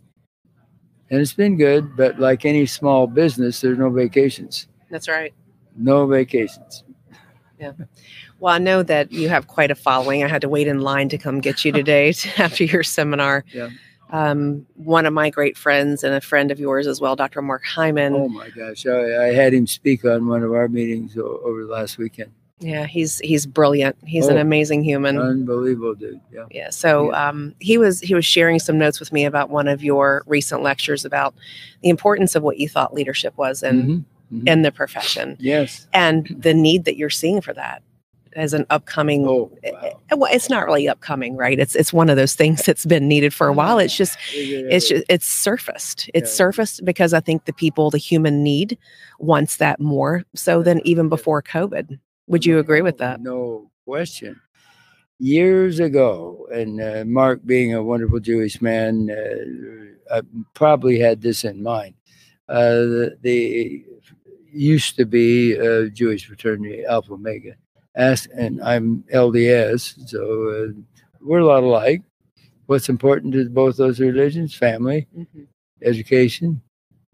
And 1.10 1.20
it's 1.20 1.32
been 1.32 1.56
good, 1.56 1.96
but 1.96 2.18
like 2.18 2.44
any 2.44 2.66
small 2.66 3.06
business, 3.06 3.60
there's 3.60 3.78
no 3.78 3.90
vacations. 3.90 4.68
That's 4.90 5.08
right. 5.08 5.34
No 5.76 6.06
vacations. 6.06 6.84
Yeah. 7.58 7.72
Well, 8.38 8.54
I 8.54 8.58
know 8.58 8.82
that 8.84 9.10
you 9.10 9.28
have 9.28 9.48
quite 9.48 9.70
a 9.70 9.74
following. 9.74 10.22
I 10.22 10.28
had 10.28 10.42
to 10.42 10.48
wait 10.48 10.68
in 10.68 10.80
line 10.80 11.08
to 11.08 11.18
come 11.18 11.40
get 11.40 11.64
you 11.64 11.72
today 11.72 12.14
after 12.38 12.64
your 12.64 12.82
seminar. 12.82 13.44
Yeah. 13.52 13.70
Um, 14.10 14.66
one 14.76 15.06
of 15.06 15.12
my 15.12 15.30
great 15.30 15.56
friends 15.56 16.02
and 16.04 16.14
a 16.14 16.20
friend 16.20 16.50
of 16.50 16.58
yours 16.58 16.86
as 16.86 17.00
well, 17.00 17.14
Dr. 17.16 17.42
Mark 17.42 17.64
Hyman. 17.64 18.14
Oh 18.14 18.28
my 18.28 18.48
gosh, 18.50 18.86
I, 18.86 19.28
I 19.28 19.32
had 19.32 19.52
him 19.52 19.66
speak 19.66 20.04
on 20.04 20.26
one 20.26 20.42
of 20.42 20.52
our 20.52 20.68
meetings 20.68 21.16
over 21.16 21.64
the 21.64 21.70
last 21.72 21.98
weekend. 21.98 22.32
Yeah, 22.60 22.86
he's 22.86 23.20
he's 23.20 23.46
brilliant. 23.46 23.96
He's 24.04 24.26
an 24.26 24.36
Oh, 24.36 24.40
amazing 24.40 24.82
human. 24.82 25.16
Unbelievable, 25.16 25.94
dude. 25.94 26.20
Yeah. 26.32 26.46
Yeah. 26.50 26.70
So 26.70 27.14
um, 27.14 27.54
he 27.60 27.78
was 27.78 28.00
he 28.00 28.14
was 28.14 28.24
sharing 28.24 28.58
some 28.58 28.78
notes 28.78 28.98
with 28.98 29.12
me 29.12 29.24
about 29.26 29.48
one 29.50 29.68
of 29.68 29.84
your 29.84 30.24
recent 30.26 30.62
lectures 30.62 31.04
about 31.04 31.34
the 31.82 31.88
importance 31.88 32.34
of 32.34 32.42
what 32.42 32.58
you 32.58 32.68
thought 32.68 32.92
leadership 32.94 33.36
was 33.36 33.62
in 33.62 34.04
Mhm, 34.32 34.40
mhm. 34.42 34.48
in 34.48 34.62
the 34.62 34.72
profession 34.72 35.36
Yes. 35.38 35.86
and 35.92 36.34
the 36.36 36.52
need 36.52 36.84
that 36.86 36.96
you're 36.96 37.10
seeing 37.10 37.40
for 37.40 37.52
that 37.54 37.80
as 38.38 38.54
an 38.54 38.64
upcoming. 38.70 39.26
Oh, 39.26 39.50
wow. 39.64 39.80
eh, 40.10 40.14
Well, 40.16 40.32
it's 40.32 40.48
not 40.48 40.64
really 40.66 40.88
upcoming, 40.88 41.36
right? 41.36 41.58
It's 41.58 41.74
it's 41.74 41.92
one 41.92 42.08
of 42.08 42.16
those 42.16 42.34
things 42.34 42.62
that's 42.64 42.86
been 42.86 43.08
needed 43.08 43.34
for 43.34 43.46
a 43.48 43.52
while. 43.52 43.78
It's 43.78 43.96
just 43.96 44.16
it's 44.32 44.88
just 44.88 45.04
it's 45.08 45.26
surfaced. 45.26 46.10
It's 46.14 46.30
Yeah. 46.30 46.36
surfaced 46.36 46.84
because 46.84 47.12
I 47.12 47.20
think 47.20 47.44
the 47.44 47.52
people, 47.52 47.90
the 47.90 47.98
human 47.98 48.42
need, 48.42 48.78
wants 49.18 49.56
that 49.58 49.80
more 49.80 50.24
so 50.34 50.62
than 50.62 50.80
even 50.86 51.08
before 51.08 51.42
COVID. 51.42 51.98
Would 52.28 52.44
you 52.46 52.58
agree 52.58 52.82
with 52.82 52.98
that? 52.98 53.20
No 53.20 53.70
question. 53.86 54.40
Years 55.20 55.80
ago, 55.80 56.46
and 56.52 56.80
uh, 56.80 57.04
Mark, 57.04 57.40
being 57.44 57.74
a 57.74 57.82
wonderful 57.82 58.20
Jewish 58.20 58.62
man, 58.62 59.10
uh, 59.10 60.14
I 60.16 60.22
probably 60.54 61.00
had 61.00 61.22
this 61.22 61.42
in 61.44 61.60
mind. 61.62 61.94
Uh, 62.48 62.70
the, 62.86 63.18
the 63.22 63.84
used 64.52 64.94
to 64.96 65.04
be 65.04 65.54
a 65.54 65.90
Jewish 65.90 66.24
fraternity, 66.26 66.84
Alpha 66.84 67.14
Omega. 67.14 67.54
Ask, 67.98 68.30
and 68.32 68.62
I'm 68.62 69.02
LDS, 69.12 70.08
so 70.08 70.20
uh, 70.50 70.72
we're 71.20 71.40
a 71.40 71.44
lot 71.46 71.64
alike. 71.64 72.02
What's 72.66 72.88
important 72.88 73.32
to 73.34 73.48
both 73.50 73.76
those 73.76 73.98
religions? 73.98 74.54
Family, 74.54 75.08
education, 75.82 76.62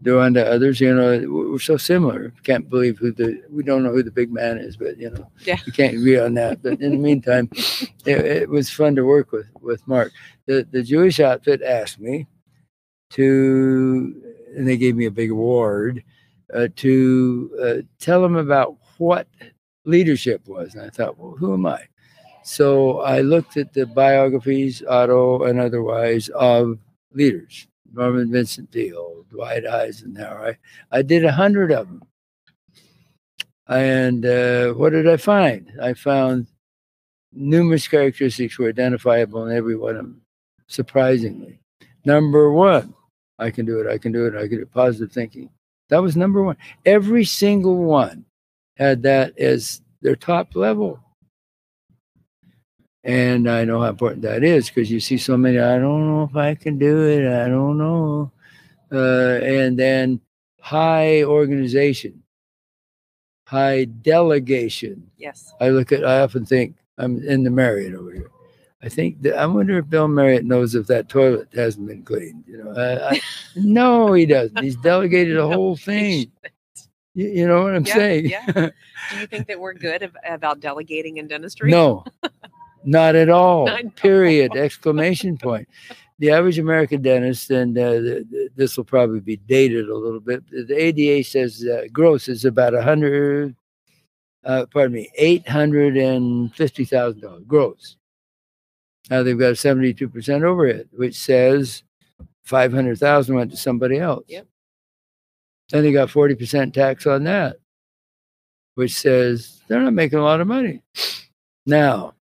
do 0.03 0.19
unto 0.19 0.41
others. 0.41 0.79
You 0.79 0.93
know, 0.93 1.17
we're 1.27 1.51
we're 1.53 1.59
so 1.59 1.77
similar. 1.77 2.31
Can't 2.43 2.69
believe 2.69 2.99
who 2.99 3.11
the 3.11 3.41
we 3.49 3.63
don't 3.63 3.81
know 3.83 3.91
who 3.93 4.03
the 4.03 4.11
big 4.11 4.31
man 4.31 4.59
is, 4.59 4.77
but 4.77 4.97
you 4.99 5.09
know, 5.09 5.27
Yeah. 5.43 5.57
you 5.65 5.71
can't 5.71 5.95
agree 5.95 6.19
on 6.19 6.35
that. 6.35 6.61
But 6.61 6.79
in 6.81 6.91
the 6.91 6.97
meantime, 6.99 7.49
it, 8.05 8.19
it 8.43 8.49
was 8.49 8.69
fun 8.69 8.95
to 8.95 9.03
work 9.05 9.31
with 9.31 9.47
with 9.61 9.87
Mark. 9.87 10.11
The 10.45 10.67
the 10.69 10.83
Jewish 10.83 11.19
outfit 11.19 11.63
asked 11.63 11.99
me 11.99 12.27
to, 13.11 14.21
and 14.55 14.67
they 14.67 14.77
gave 14.77 14.95
me 14.95 15.05
a 15.07 15.11
big 15.11 15.31
award 15.31 16.03
uh, 16.53 16.67
to 16.75 17.51
uh, 17.59 17.81
tell 17.99 18.21
them 18.21 18.35
about 18.35 18.75
what 18.99 19.27
leadership 19.85 20.47
was. 20.47 20.75
And 20.75 20.83
I 20.83 20.89
thought, 20.89 21.17
well, 21.17 21.31
who 21.31 21.53
am 21.53 21.65
I? 21.65 21.83
So 22.43 22.99
I 23.01 23.21
looked 23.21 23.57
at 23.57 23.73
the 23.73 23.85
biographies, 23.85 24.83
auto 24.87 25.43
and 25.43 25.59
otherwise, 25.59 26.29
of 26.29 26.77
leaders. 27.13 27.67
Norman 27.91 28.31
Vincent 28.31 28.69
Peale, 28.71 29.25
Dwight 29.29 29.65
Eisenhower. 29.65 30.57
I, 30.91 30.97
I 30.99 31.01
did 31.01 31.23
a 31.23 31.31
hundred 31.31 31.71
of 31.71 31.87
them. 31.87 32.03
And 33.67 34.25
uh, 34.25 34.73
what 34.73 34.91
did 34.91 35.07
I 35.07 35.17
find? 35.17 35.71
I 35.81 35.93
found 35.93 36.47
numerous 37.33 37.87
characteristics 37.87 38.59
were 38.59 38.69
identifiable 38.69 39.47
in 39.47 39.55
every 39.55 39.75
one 39.75 39.95
of 39.95 40.03
them, 40.03 40.21
surprisingly. 40.67 41.59
Number 42.03 42.51
one, 42.51 42.93
I 43.39 43.49
can 43.49 43.65
do 43.65 43.79
it, 43.79 43.91
I 43.91 43.97
can 43.97 44.11
do 44.11 44.27
it, 44.27 44.35
I 44.35 44.47
can 44.47 44.57
do 44.57 44.63
it, 44.63 44.71
positive 44.71 45.11
thinking. 45.11 45.49
That 45.89 46.01
was 46.01 46.15
number 46.15 46.43
one. 46.43 46.57
Every 46.85 47.25
single 47.25 47.77
one 47.77 48.25
had 48.75 49.03
that 49.03 49.37
as 49.39 49.81
their 50.01 50.15
top 50.15 50.55
level. 50.55 50.99
And 53.03 53.49
I 53.49 53.65
know 53.65 53.81
how 53.81 53.89
important 53.89 54.23
that 54.23 54.43
is 54.43 54.69
because 54.69 54.89
you 54.89 54.99
see 54.99 55.17
so 55.17 55.37
many, 55.37 55.59
I 55.59 55.77
don't 55.77 56.07
know 56.07 56.23
if 56.23 56.35
I 56.35 56.55
can 56.55 56.79
do 56.79 57.07
it, 57.07 57.27
I 57.27 57.47
don't 57.47 57.77
know. 57.77 58.31
Uh, 58.91 59.39
and 59.43 59.77
then 59.77 60.19
high 60.59 61.23
organization, 61.23 62.23
high 63.45 63.85
delegation. 63.85 65.09
Yes. 65.17 65.53
I 65.61 65.69
look 65.69 65.91
at, 65.91 66.03
I 66.03 66.21
often 66.21 66.45
think, 66.45 66.75
I'm 66.97 67.21
in 67.27 67.43
the 67.43 67.51
Marriott 67.51 67.93
over 67.93 68.11
here. 68.11 68.31
I 68.81 68.89
think 68.89 69.21
that 69.23 69.37
I 69.37 69.45
wonder 69.47 69.79
if 69.79 69.89
Bill 69.89 70.07
Marriott 70.07 70.45
knows 70.45 70.75
if 70.75 70.87
that 70.87 71.09
toilet 71.09 71.49
hasn't 71.53 71.87
been 71.87 72.03
cleaned. 72.03 72.43
You 72.47 72.63
know, 72.63 72.71
I, 72.71 73.15
I, 73.15 73.21
no, 73.55 74.13
he 74.13 74.25
doesn't. 74.25 74.61
He's 74.61 74.75
delegated 74.77 75.37
a 75.37 75.47
whole 75.47 75.75
thing. 75.75 76.31
You, 77.15 77.27
you 77.29 77.47
know 77.47 77.63
what 77.63 77.75
I'm 77.75 77.85
Yeah, 77.85 77.93
saying? 77.95 78.25
yeah. 78.29 78.45
Do 79.11 79.19
you 79.19 79.27
think 79.27 79.47
that 79.47 79.59
we're 79.59 79.73
good 79.73 80.03
ab- 80.03 80.17
about 80.27 80.59
delegating 80.59 81.17
in 81.17 81.27
dentistry? 81.27 81.71
no, 81.71 82.03
not 82.83 83.15
at 83.15 83.29
all. 83.39 83.65
Not. 83.65 83.95
Period. 83.95 84.55
Exclamation 84.55 85.37
point. 85.37 85.67
The 86.19 86.31
average 86.31 86.59
American 86.59 87.01
dentist, 87.01 87.49
and 87.51 87.77
uh, 87.77 87.99
th- 87.99 88.29
th- 88.29 88.51
this 88.55 88.77
will 88.77 88.85
probably 88.85 89.19
be 89.19 89.35
dated 89.37 89.89
a 89.89 89.97
little 89.97 90.19
bit. 90.21 90.43
The 90.49 90.73
ADA 90.75 91.23
says 91.25 91.65
uh, 91.65 91.87
gross 91.91 92.27
is 92.29 92.45
about 92.45 92.73
a 92.73 92.81
hundred. 92.81 93.55
Uh, 94.43 94.65
pardon 94.67 94.93
me, 94.93 95.09
eight 95.17 95.47
hundred 95.47 95.97
and 95.97 96.53
fifty 96.55 96.85
thousand 96.85 97.21
dollars 97.21 97.43
gross. 97.47 97.97
Now 99.09 99.23
they've 99.23 99.37
got 99.37 99.51
a 99.51 99.55
seventy-two 99.55 100.07
percent 100.07 100.43
overhead, 100.43 100.87
which 100.93 101.15
says 101.15 101.83
five 102.43 102.71
hundred 102.71 102.97
thousand 102.99 103.35
went 103.35 103.51
to 103.51 103.57
somebody 103.57 103.97
else. 103.99 104.23
Yep. 104.27 104.47
Then 105.69 105.83
they 105.83 105.91
got 105.91 106.09
forty 106.11 106.35
percent 106.35 106.73
tax 106.73 107.07
on 107.07 107.23
that, 107.23 107.57
which 108.75 108.93
says 108.93 109.61
they're 109.67 109.81
not 109.81 109.93
making 109.93 110.19
a 110.19 110.23
lot 110.23 110.41
of 110.41 110.47
money. 110.47 110.81
Now, 111.65 112.13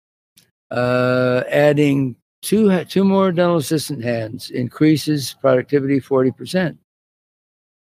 uh, 0.71 1.43
adding 1.51 2.17
two 2.43 2.85
two 2.85 3.05
more 3.05 3.33
dental 3.33 3.57
assistant 3.57 4.03
hands 4.03 4.51
increases 4.51 5.37
productivity 5.41 6.01
forty 6.01 6.31
percent. 6.31 6.79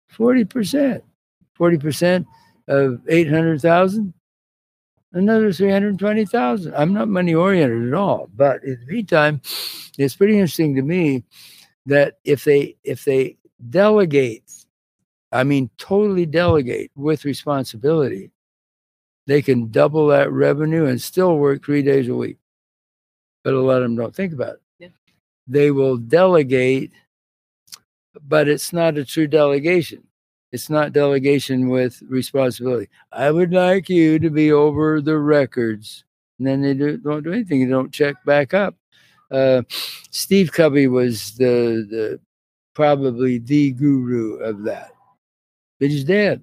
Forty 0.08 0.44
percent, 0.44 1.04
forty 1.54 1.78
percent 1.78 2.26
of 2.68 3.00
eight 3.08 3.30
hundred 3.30 3.60
thousand. 3.60 4.12
Another 5.12 5.52
three 5.52 5.70
hundred 5.70 5.98
twenty 5.98 6.26
thousand. 6.26 6.74
I'm 6.74 6.92
not 6.92 7.08
money 7.08 7.34
oriented 7.34 7.88
at 7.88 7.94
all, 7.94 8.28
but 8.34 8.62
in 8.62 8.78
the 8.80 8.92
meantime, 8.92 9.40
it's 9.96 10.16
pretty 10.16 10.34
interesting 10.34 10.74
to 10.74 10.82
me 10.82 11.24
that 11.86 12.18
if 12.24 12.44
they 12.44 12.76
if 12.84 13.04
they 13.04 13.38
delegate, 13.70 14.65
I 15.36 15.44
mean 15.44 15.68
totally 15.76 16.24
delegate 16.24 16.90
with 16.96 17.26
responsibility, 17.26 18.30
they 19.26 19.42
can 19.42 19.70
double 19.70 20.06
that 20.08 20.32
revenue 20.32 20.86
and 20.86 21.00
still 21.00 21.36
work 21.36 21.62
three 21.62 21.82
days 21.82 22.08
a 22.08 22.14
week. 22.14 22.38
But 23.44 23.52
a 23.52 23.60
lot 23.60 23.76
of 23.76 23.82
them 23.82 23.96
don't 23.96 24.16
think 24.16 24.32
about 24.32 24.54
it. 24.54 24.62
Yeah. 24.78 24.88
They 25.46 25.70
will 25.72 25.98
delegate, 25.98 26.90
but 28.26 28.48
it's 28.48 28.72
not 28.72 28.96
a 28.96 29.04
true 29.04 29.26
delegation. 29.26 30.04
It's 30.52 30.70
not 30.70 30.94
delegation 30.94 31.68
with 31.68 32.00
responsibility. 32.08 32.88
I 33.12 33.30
would 33.30 33.52
like 33.52 33.90
you 33.90 34.18
to 34.18 34.30
be 34.30 34.52
over 34.52 35.02
the 35.02 35.18
records. 35.18 36.04
And 36.38 36.46
then 36.46 36.62
they 36.62 36.72
do, 36.72 36.96
don't 36.96 37.24
do 37.24 37.32
anything. 37.32 37.60
They 37.60 37.70
don't 37.70 37.92
check 37.92 38.16
back 38.24 38.54
up. 38.54 38.74
Uh, 39.30 39.62
Steve 40.10 40.50
Covey 40.50 40.86
was 40.86 41.32
the, 41.32 41.86
the 41.90 42.20
probably 42.74 43.36
the 43.36 43.72
guru 43.72 44.36
of 44.36 44.62
that. 44.62 44.95
But 45.78 45.90
he's 45.90 46.04
dead. 46.04 46.42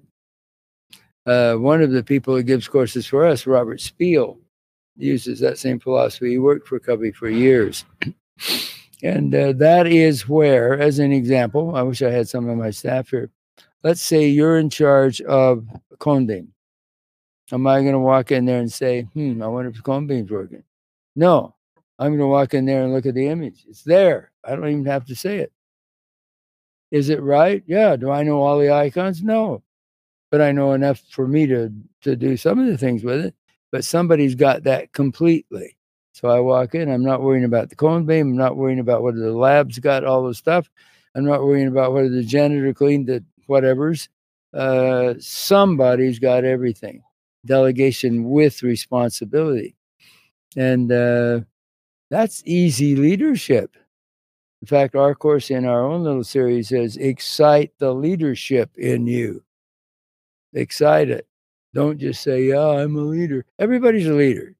Uh, 1.26 1.54
one 1.54 1.82
of 1.82 1.90
the 1.90 2.04
people 2.04 2.34
who 2.34 2.42
gives 2.42 2.68
courses 2.68 3.06
for 3.06 3.26
us, 3.26 3.46
Robert 3.46 3.80
Spiel, 3.80 4.38
uses 4.96 5.40
that 5.40 5.58
same 5.58 5.80
philosophy. 5.80 6.30
He 6.30 6.38
worked 6.38 6.68
for 6.68 6.78
Covey 6.78 7.12
for 7.12 7.28
years. 7.28 7.84
and 9.02 9.34
uh, 9.34 9.52
that 9.54 9.86
is 9.86 10.28
where, 10.28 10.78
as 10.78 10.98
an 10.98 11.12
example, 11.12 11.74
I 11.74 11.82
wish 11.82 12.02
I 12.02 12.10
had 12.10 12.28
some 12.28 12.48
of 12.48 12.56
my 12.56 12.70
staff 12.70 13.10
here. 13.10 13.30
Let's 13.82 14.02
say 14.02 14.28
you're 14.28 14.58
in 14.58 14.70
charge 14.70 15.20
of 15.22 15.66
cone. 15.98 16.48
Am 17.52 17.66
I 17.66 17.80
going 17.80 17.92
to 17.92 17.98
walk 17.98 18.32
in 18.32 18.46
there 18.46 18.60
and 18.60 18.72
say, 18.72 19.02
hmm, 19.12 19.42
I 19.42 19.46
wonder 19.46 19.70
if 19.70 19.84
beam's 20.06 20.30
working? 20.30 20.62
No, 21.14 21.54
I'm 21.98 22.12
going 22.12 22.20
to 22.20 22.26
walk 22.26 22.54
in 22.54 22.64
there 22.64 22.82
and 22.82 22.92
look 22.92 23.06
at 23.06 23.14
the 23.14 23.28
image. 23.28 23.64
It's 23.68 23.82
there. 23.82 24.32
I 24.42 24.56
don't 24.56 24.68
even 24.68 24.86
have 24.86 25.04
to 25.06 25.14
say 25.14 25.38
it. 25.38 25.52
Is 26.90 27.08
it 27.08 27.22
right? 27.22 27.62
Yeah. 27.66 27.96
Do 27.96 28.10
I 28.10 28.22
know 28.22 28.40
all 28.40 28.58
the 28.58 28.72
icons? 28.72 29.22
No. 29.22 29.62
But 30.30 30.40
I 30.40 30.52
know 30.52 30.72
enough 30.72 31.00
for 31.10 31.26
me 31.26 31.46
to, 31.46 31.72
to 32.02 32.16
do 32.16 32.36
some 32.36 32.58
of 32.58 32.66
the 32.66 32.78
things 32.78 33.04
with 33.04 33.24
it. 33.24 33.34
But 33.72 33.84
somebody's 33.84 34.34
got 34.34 34.64
that 34.64 34.92
completely. 34.92 35.76
So 36.12 36.28
I 36.28 36.38
walk 36.38 36.76
in, 36.76 36.88
I'm 36.88 37.02
not 37.02 37.22
worrying 37.22 37.44
about 37.44 37.70
the 37.70 37.74
cone 37.74 38.06
beam. 38.06 38.28
I'm 38.28 38.36
not 38.36 38.56
worrying 38.56 38.78
about 38.78 39.02
whether 39.02 39.18
the 39.18 39.32
lab's 39.32 39.80
got 39.80 40.04
all 40.04 40.26
the 40.26 40.34
stuff. 40.34 40.70
I'm 41.16 41.24
not 41.24 41.42
worrying 41.42 41.66
about 41.66 41.92
whether 41.92 42.08
the 42.08 42.22
janitor 42.22 42.72
cleaned 42.72 43.08
the 43.08 43.24
whatever's. 43.46 44.08
Uh, 44.52 45.14
somebody's 45.18 46.20
got 46.20 46.44
everything. 46.44 47.02
Delegation 47.44 48.30
with 48.30 48.62
responsibility. 48.62 49.74
And 50.56 50.92
uh, 50.92 51.40
that's 52.10 52.42
easy 52.46 52.94
leadership. 52.94 53.76
In 54.64 54.66
fact, 54.66 54.96
our 54.96 55.14
course 55.14 55.50
in 55.50 55.66
our 55.66 55.84
own 55.84 56.04
little 56.04 56.24
series 56.24 56.70
says, 56.70 56.96
excite 56.96 57.74
the 57.78 57.92
leadership 57.92 58.70
in 58.78 59.06
you. 59.06 59.44
Excite 60.54 61.10
it. 61.10 61.28
Don't 61.74 61.98
just 61.98 62.22
say, 62.22 62.44
yeah, 62.44 62.66
I'm 62.66 62.96
a 62.96 63.02
leader. 63.02 63.44
Everybody's 63.58 64.06
a 64.06 64.14
leader. 64.14 64.54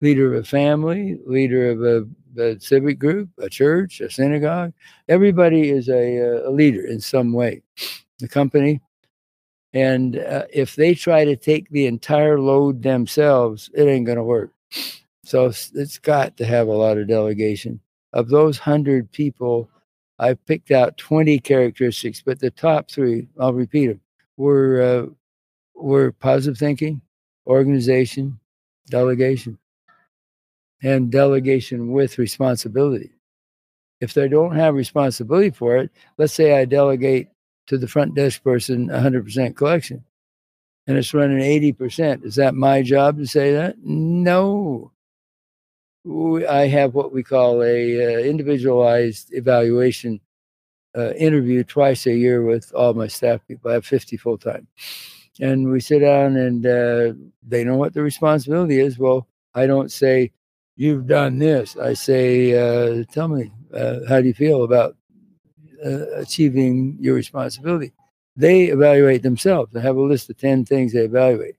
Leader 0.00 0.32
of 0.32 0.44
a 0.44 0.46
family, 0.46 1.18
leader 1.26 1.72
of 1.72 1.82
a 1.82 2.06
a 2.40 2.60
civic 2.60 3.00
group, 3.00 3.30
a 3.38 3.48
church, 3.48 4.00
a 4.00 4.08
synagogue. 4.08 4.72
Everybody 5.08 5.70
is 5.70 5.88
a, 5.88 6.46
a 6.46 6.50
leader 6.50 6.86
in 6.86 7.00
some 7.00 7.32
way. 7.32 7.62
The 8.20 8.28
company, 8.28 8.80
and 9.72 10.18
uh, 10.18 10.44
if 10.52 10.76
they 10.76 10.94
try 10.94 11.24
to 11.24 11.34
take 11.34 11.68
the 11.70 11.86
entire 11.86 12.38
load 12.38 12.84
themselves, 12.84 13.70
it 13.74 13.88
ain't 13.88 14.06
going 14.06 14.18
to 14.18 14.22
work. 14.22 14.52
So 15.24 15.46
it's 15.46 15.98
got 15.98 16.36
to 16.36 16.46
have 16.46 16.68
a 16.68 16.72
lot 16.72 16.96
of 16.96 17.08
delegation. 17.08 17.80
Of 18.14 18.30
those 18.30 18.56
hundred 18.56 19.12
people, 19.12 19.68
I 20.18 20.34
picked 20.34 20.70
out 20.70 20.96
20 20.96 21.38
characteristics, 21.40 22.22
but 22.24 22.40
the 22.40 22.50
top 22.50 22.90
three, 22.90 23.28
I'll 23.38 23.52
repeat 23.52 23.88
them, 23.88 24.00
were, 24.38 24.80
uh, 24.80 25.06
were 25.74 26.12
positive 26.12 26.56
thinking, 26.56 27.02
organization, 27.46 28.40
delegation, 28.88 29.58
and 30.82 31.12
delegation 31.12 31.92
with 31.92 32.16
responsibility. 32.16 33.10
If 34.00 34.14
they 34.14 34.28
don't 34.28 34.54
have 34.54 34.74
responsibility 34.74 35.50
for 35.50 35.76
it, 35.76 35.90
let's 36.16 36.32
say 36.32 36.58
I 36.58 36.64
delegate 36.64 37.28
to 37.66 37.76
the 37.76 37.88
front 37.88 38.14
desk 38.14 38.42
person 38.42 38.88
100% 38.88 39.56
collection 39.56 40.04
and 40.86 40.98
it's 40.98 41.14
running 41.14 41.38
80%. 41.38 42.24
Is 42.24 42.34
that 42.36 42.54
my 42.54 42.82
job 42.82 43.18
to 43.18 43.26
say 43.26 43.52
that? 43.52 43.76
No. 43.82 44.92
I 46.06 46.66
have 46.66 46.94
what 46.94 47.12
we 47.12 47.22
call 47.22 47.62
a 47.62 48.16
uh, 48.16 48.18
individualized 48.18 49.32
evaluation 49.32 50.20
uh, 50.96 51.12
interview 51.14 51.64
twice 51.64 52.06
a 52.06 52.14
year 52.14 52.42
with 52.44 52.72
all 52.74 52.94
my 52.94 53.06
staff 53.06 53.40
people. 53.48 53.70
I 53.70 53.74
have 53.74 53.86
50 53.86 54.16
full 54.16 54.38
time. 54.38 54.66
And 55.40 55.70
we 55.70 55.80
sit 55.80 56.00
down 56.00 56.36
and 56.36 56.66
uh, 56.66 57.14
they 57.42 57.64
know 57.64 57.76
what 57.76 57.94
the 57.94 58.02
responsibility 58.02 58.78
is. 58.78 58.98
Well, 58.98 59.26
I 59.54 59.66
don't 59.66 59.90
say, 59.90 60.30
you've 60.76 61.06
done 61.06 61.38
this. 61.38 61.76
I 61.76 61.94
say, 61.94 62.54
uh, 62.54 63.04
tell 63.10 63.28
me, 63.28 63.52
uh, 63.72 64.00
how 64.08 64.20
do 64.20 64.28
you 64.28 64.34
feel 64.34 64.62
about 64.62 64.96
uh, 65.84 66.06
achieving 66.16 66.96
your 67.00 67.14
responsibility. 67.14 67.92
They 68.36 68.64
evaluate 68.64 69.22
themselves. 69.22 69.72
They 69.72 69.80
have 69.80 69.96
a 69.96 70.00
list 70.00 70.30
of 70.30 70.38
10 70.38 70.64
things 70.64 70.92
they 70.92 71.00
evaluate 71.00 71.56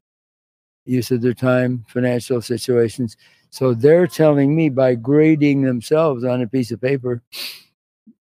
use 0.85 1.11
of 1.11 1.21
their 1.21 1.33
time, 1.33 1.85
financial 1.87 2.41
situations. 2.41 3.17
So 3.55 3.73
they're 3.73 4.05
telling 4.05 4.53
me 4.53 4.67
by 4.67 4.95
grading 4.95 5.61
themselves 5.61 6.25
on 6.25 6.41
a 6.41 6.47
piece 6.47 6.71
of 6.71 6.81
paper. 6.81 7.23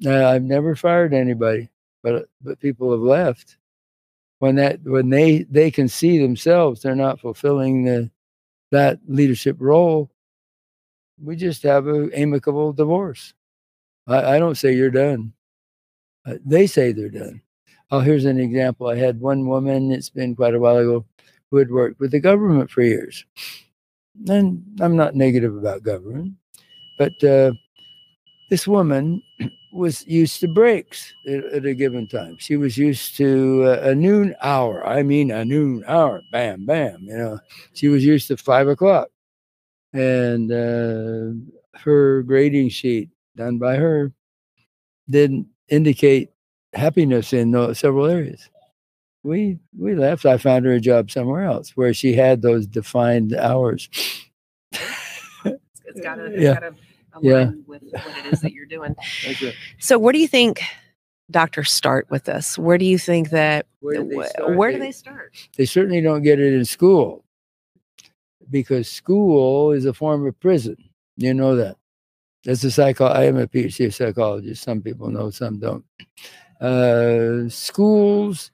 I've 0.06 0.44
never 0.44 0.76
fired 0.76 1.12
anybody, 1.12 1.70
but 2.04 2.28
but 2.40 2.60
people 2.60 2.92
have 2.92 3.00
left 3.00 3.56
when 4.38 4.54
that 4.54 4.84
when 4.84 5.10
they 5.10 5.42
they 5.50 5.72
can 5.72 5.88
see 5.88 6.18
themselves 6.18 6.82
they're 6.82 6.94
not 6.94 7.18
fulfilling 7.18 7.82
the 7.82 8.12
that 8.70 9.00
leadership 9.08 9.56
role. 9.58 10.08
We 11.20 11.34
just 11.34 11.64
have 11.64 11.88
an 11.88 12.12
amicable 12.12 12.72
divorce. 12.72 13.34
I, 14.06 14.36
I 14.36 14.38
don't 14.38 14.54
say 14.54 14.72
you're 14.76 14.88
done. 14.88 15.32
Uh, 16.24 16.34
they 16.46 16.68
say 16.68 16.92
they're 16.92 17.08
done. 17.08 17.42
Oh, 17.90 17.98
here's 17.98 18.24
an 18.24 18.38
example. 18.38 18.86
I 18.86 18.98
had 18.98 19.18
one 19.18 19.48
woman, 19.48 19.90
it's 19.90 20.10
been 20.10 20.36
quite 20.36 20.54
a 20.54 20.60
while 20.60 20.76
ago, 20.76 21.04
who 21.50 21.56
had 21.56 21.72
worked 21.72 21.98
with 21.98 22.12
the 22.12 22.20
government 22.20 22.70
for 22.70 22.82
years. 22.82 23.24
And 24.28 24.64
I'm 24.80 24.96
not 24.96 25.14
negative 25.14 25.56
about 25.56 25.82
government, 25.82 26.34
but 26.98 27.22
uh, 27.24 27.52
this 28.50 28.66
woman 28.66 29.22
was 29.72 30.06
used 30.06 30.40
to 30.40 30.48
breaks 30.48 31.12
at, 31.26 31.44
at, 31.46 31.64
a 31.66 31.74
given 31.74 32.06
time. 32.06 32.36
She 32.38 32.56
was 32.56 32.78
used 32.78 33.16
to 33.16 33.64
uh, 33.64 33.90
a 33.90 33.94
noon 33.94 34.34
hour. 34.40 34.86
I 34.86 35.02
mean, 35.02 35.32
a 35.32 35.44
noon 35.44 35.84
hour. 35.88 36.22
Bam, 36.30 36.64
bam. 36.64 36.98
You 37.02 37.16
know, 37.16 37.38
she 37.72 37.88
was 37.88 38.04
used 38.04 38.28
to 38.28 38.36
five 38.36 38.68
o'clock. 38.68 39.08
And 39.92 40.50
uh, 40.50 41.78
her 41.80 42.22
grading 42.22 42.68
sheet 42.70 43.10
done 43.36 43.58
by 43.58 43.76
her 43.76 44.12
didn't 45.10 45.46
indicate 45.68 46.30
happiness 46.72 47.32
in 47.32 47.74
several 47.74 48.06
areas. 48.06 48.48
We 49.24 49.58
we 49.76 49.94
left. 49.94 50.26
I 50.26 50.36
found 50.36 50.66
her 50.66 50.72
a 50.72 50.80
job 50.80 51.10
somewhere 51.10 51.44
else 51.44 51.70
where 51.76 51.94
she 51.94 52.12
had 52.12 52.42
those 52.42 52.66
defined 52.66 53.34
hours. 53.34 53.88
it's 54.72 56.00
got 56.02 56.16
to 56.16 56.30
yeah. 56.36 56.58
align 57.14 57.22
yeah. 57.22 57.50
with 57.66 57.82
what 57.90 58.18
it 58.18 58.32
is 58.32 58.40
that 58.42 58.52
you're 58.52 58.66
doing. 58.66 58.94
So, 59.78 59.98
where 59.98 60.12
do 60.12 60.18
you 60.18 60.28
think 60.28 60.62
doctors 61.30 61.72
start 61.72 62.06
with 62.10 62.24
this? 62.24 62.58
Where 62.58 62.76
do 62.76 62.84
you 62.84 62.98
think 62.98 63.30
that? 63.30 63.66
Where 63.80 64.02
do 64.02 64.08
they 64.08 64.28
start? 64.28 64.56
Where 64.56 64.72
do 64.72 64.78
they, 64.78 64.86
they 64.86 64.92
start? 64.92 65.34
They 65.56 65.64
certainly 65.64 66.02
don't 66.02 66.22
get 66.22 66.38
it 66.38 66.52
in 66.52 66.66
school 66.66 67.24
because 68.50 68.88
school 68.88 69.72
is 69.72 69.86
a 69.86 69.94
form 69.94 70.26
of 70.26 70.38
prison. 70.38 70.76
You 71.16 71.34
know 71.34 71.56
that. 71.56 71.76
As 72.46 72.62
a 72.62 72.70
psycho, 72.70 73.06
I 73.06 73.24
am 73.24 73.38
a 73.38 73.46
PhD 73.46 73.92
psychologist. 73.92 74.62
Some 74.62 74.82
people 74.82 75.08
know, 75.08 75.30
some 75.30 75.58
don't. 75.58 75.84
Uh, 76.60 77.48
schools, 77.48 78.50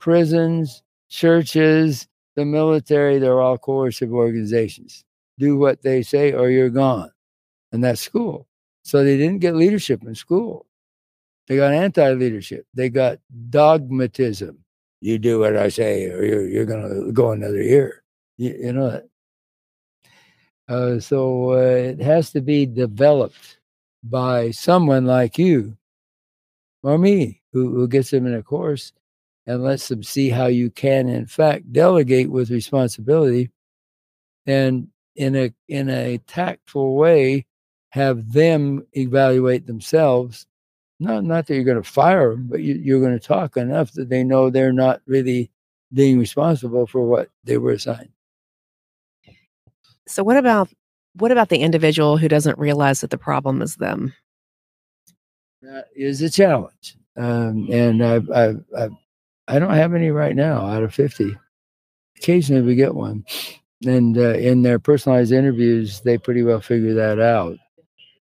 prisons, 0.00 0.82
churches, 1.08 2.08
the 2.34 2.44
military, 2.44 3.18
they're 3.18 3.40
all 3.40 3.58
coercive 3.58 4.12
organizations. 4.12 5.04
Do 5.38 5.56
what 5.56 5.82
they 5.82 6.02
say 6.02 6.32
or 6.32 6.50
you're 6.50 6.70
gone. 6.70 7.10
And 7.70 7.84
that's 7.84 8.00
school. 8.00 8.48
So 8.82 9.04
they 9.04 9.16
didn't 9.16 9.38
get 9.38 9.54
leadership 9.54 10.02
in 10.02 10.14
school. 10.14 10.66
They 11.46 11.56
got 11.56 11.72
anti 11.72 12.12
leadership. 12.14 12.66
They 12.74 12.88
got 12.88 13.18
dogmatism. 13.50 14.56
You 15.00 15.18
do 15.18 15.38
what 15.40 15.56
I 15.56 15.68
say 15.68 16.06
or 16.06 16.24
you're, 16.24 16.48
you're 16.48 16.66
going 16.66 16.88
to 16.88 17.12
go 17.12 17.32
another 17.32 17.62
year. 17.62 18.02
You, 18.36 18.56
you 18.58 18.72
know 18.72 18.90
that. 18.90 19.06
Uh, 20.68 21.00
so 21.00 21.52
uh, 21.52 21.56
it 21.56 22.00
has 22.00 22.30
to 22.30 22.40
be 22.40 22.64
developed 22.64 23.58
by 24.04 24.50
someone 24.50 25.04
like 25.04 25.36
you 25.36 25.76
or 26.82 26.96
me 26.96 27.42
who, 27.52 27.74
who 27.74 27.88
gets 27.88 28.10
them 28.10 28.26
in 28.26 28.34
a 28.34 28.42
course 28.42 28.92
and 29.46 29.62
lets 29.62 29.88
them 29.88 30.02
see 30.02 30.28
how 30.28 30.46
you 30.46 30.70
can, 30.70 31.08
in 31.08 31.26
fact, 31.26 31.72
delegate 31.72 32.30
with 32.30 32.50
responsibility 32.50 33.50
and 34.46 34.88
in 35.16 35.36
a 35.36 35.52
in 35.68 35.88
a 35.90 36.18
tactful 36.26 36.94
way 36.96 37.46
have 37.90 38.32
them 38.32 38.86
evaluate 38.92 39.66
themselves. 39.66 40.46
Not 40.98 41.24
not 41.24 41.46
that 41.46 41.54
you're 41.54 41.64
going 41.64 41.82
to 41.82 41.88
fire 41.88 42.30
them, 42.30 42.46
but 42.48 42.60
you, 42.60 42.74
you're 42.74 43.00
going 43.00 43.18
to 43.18 43.26
talk 43.26 43.56
enough 43.56 43.92
that 43.92 44.08
they 44.08 44.22
know 44.22 44.50
they're 44.50 44.72
not 44.72 45.00
really 45.06 45.50
being 45.92 46.18
responsible 46.18 46.86
for 46.86 47.04
what 47.06 47.30
they 47.44 47.58
were 47.58 47.72
assigned. 47.72 48.10
So 50.06 50.22
what 50.22 50.36
about 50.36 50.68
what 51.14 51.32
about 51.32 51.48
the 51.48 51.58
individual 51.58 52.16
who 52.16 52.28
doesn't 52.28 52.58
realize 52.58 53.00
that 53.00 53.10
the 53.10 53.18
problem 53.18 53.62
is 53.62 53.76
them? 53.76 54.14
That 55.62 55.86
is 55.94 56.22
a 56.22 56.30
challenge, 56.30 56.96
um, 57.16 57.68
and 57.70 58.04
I, 58.04 58.20
I, 58.34 58.54
I, 58.78 58.88
I 59.50 59.58
don't 59.58 59.74
have 59.74 59.94
any 59.94 60.10
right 60.10 60.36
now 60.36 60.66
out 60.66 60.82
of 60.82 60.94
fifty. 60.94 61.36
Occasionally, 62.18 62.62
we 62.62 62.74
get 62.74 62.94
one, 62.94 63.24
and 63.84 64.16
uh, 64.16 64.34
in 64.34 64.62
their 64.62 64.78
personalized 64.78 65.32
interviews, 65.32 66.00
they 66.00 66.18
pretty 66.18 66.42
well 66.42 66.60
figure 66.60 66.94
that 66.94 67.18
out. 67.20 67.56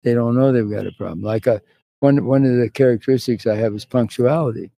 They 0.03 0.15
don't 0.15 0.35
know 0.35 0.53
they've 0.53 0.71
got 0.71 0.87
a 0.87 0.93
problem. 0.93 1.23
Like 1.23 1.47
a, 1.47 1.55
uh, 1.55 1.59
one 2.01 2.25
one 2.27 2.45
of 2.45 2.57
the 2.57 2.71
characteristics 2.71 3.47
I 3.47 3.57
have 3.57 3.75
is 3.75 3.85
punctuality 3.85 4.73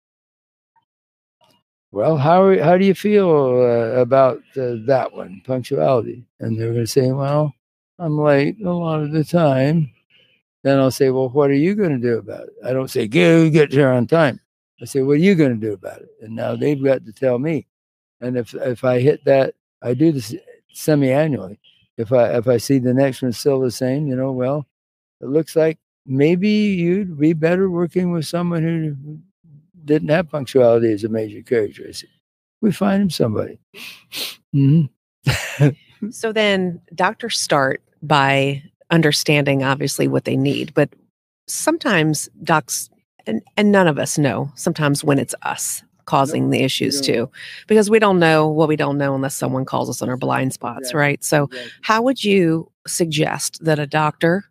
well, 1.95 2.17
how 2.17 2.59
how 2.59 2.77
do 2.77 2.85
you 2.85 2.95
feel 2.95 3.31
uh, 3.31 4.01
about 4.01 4.39
uh, 4.57 4.83
that 4.87 5.13
one, 5.13 5.41
punctuality? 5.47 6.27
And 6.41 6.59
they're 6.59 6.73
going 6.73 6.85
to 6.85 6.91
say, 6.91 7.13
well, 7.13 7.55
I'm 8.01 8.19
late 8.19 8.57
a 8.61 8.71
lot 8.71 9.01
of 9.01 9.13
the 9.13 9.23
time. 9.23 9.93
Then 10.65 10.81
I'll 10.81 10.91
say, 10.91 11.11
well, 11.11 11.29
what 11.29 11.51
are 11.51 11.55
you 11.55 11.77
going 11.77 11.93
to 11.93 11.99
do 11.99 12.19
about 12.19 12.49
it? 12.49 12.55
I 12.65 12.73
don't 12.73 12.91
say, 12.91 13.07
go 13.07 13.49
get 13.49 13.71
here 13.71 13.91
on 13.91 14.09
time. 14.09 14.41
I 14.85 14.87
say, 14.87 15.01
what 15.01 15.15
are 15.15 15.17
you 15.17 15.35
going 15.35 15.59
to 15.59 15.67
do 15.67 15.73
about 15.73 16.03
it? 16.03 16.11
And 16.21 16.37
now 16.37 16.57
they've 16.57 16.83
got 16.83 17.07
to 17.07 17.13
tell 17.13 17.39
me. 17.39 17.67
And 18.21 18.37
if 18.37 18.53
if 18.53 18.85
I 18.85 19.01
hit 19.01 19.25
that, 19.25 19.55
I 19.83 19.95
do 19.95 20.13
this 20.13 20.35
semi-annually. 20.75 21.59
If 21.97 22.13
I 22.13 22.37
if 22.37 22.47
I 22.47 22.59
see 22.59 22.79
the 22.79 22.93
next 22.93 23.23
one 23.23 23.33
still 23.33 23.61
the 23.61 23.71
same, 23.71 24.07
you 24.07 24.15
know, 24.15 24.31
well, 24.31 24.67
it 25.23 25.29
looks 25.29 25.57
like 25.57 25.79
maybe 26.05 26.51
you'd 26.51 27.19
be 27.19 27.33
better 27.33 27.71
working 27.71 28.13
with 28.13 28.27
someone 28.27 28.63
who 28.63 29.19
didn't 29.87 30.11
have 30.11 30.29
punctuality 30.29 30.93
as 30.93 31.03
a 31.03 31.09
major 31.09 31.41
characteristic. 31.41 32.11
We 32.61 32.71
find 32.71 33.03
him 33.03 33.11
somebody. 33.11 33.59
Mm-hmm. 34.55 36.11
so 36.11 36.31
then 36.31 36.83
doctors 36.95 37.41
start 37.41 37.83
by 38.03 38.63
understanding 38.91 39.63
obviously 39.63 40.09
what 40.09 40.25
they 40.25 40.37
need, 40.37 40.75
but 40.75 40.91
sometimes 41.47 42.29
docs 42.43 42.91
and, 43.27 43.43
and 43.57 43.73
none 43.73 43.87
of 43.87 43.99
us 43.99 44.19
know 44.19 44.51
sometimes 44.55 45.05
when 45.05 45.19
it's 45.19 45.35
us 45.43 45.83
causing 46.07 46.51
the 46.51 46.63
issues 46.63 47.01
too 47.01 47.31
because 47.67 47.89
we 47.89 47.99
don't 47.99 48.19
know 48.19 48.47
what 48.47 48.69
we 48.69 48.77
don't 48.77 48.99
know 48.99 49.15
unless 49.15 49.35
someone 49.35 49.65
calls 49.65 49.89
us 49.89 50.03
on 50.03 50.09
our 50.11 50.19
blind 50.19 50.53
spots 50.53 50.93
right 50.93 51.25
so 51.25 51.49
how 51.81 52.03
would 52.03 52.23
you 52.23 52.71
suggest 52.87 53.65
that 53.65 53.79
a 53.79 53.87
doctor 53.87 54.45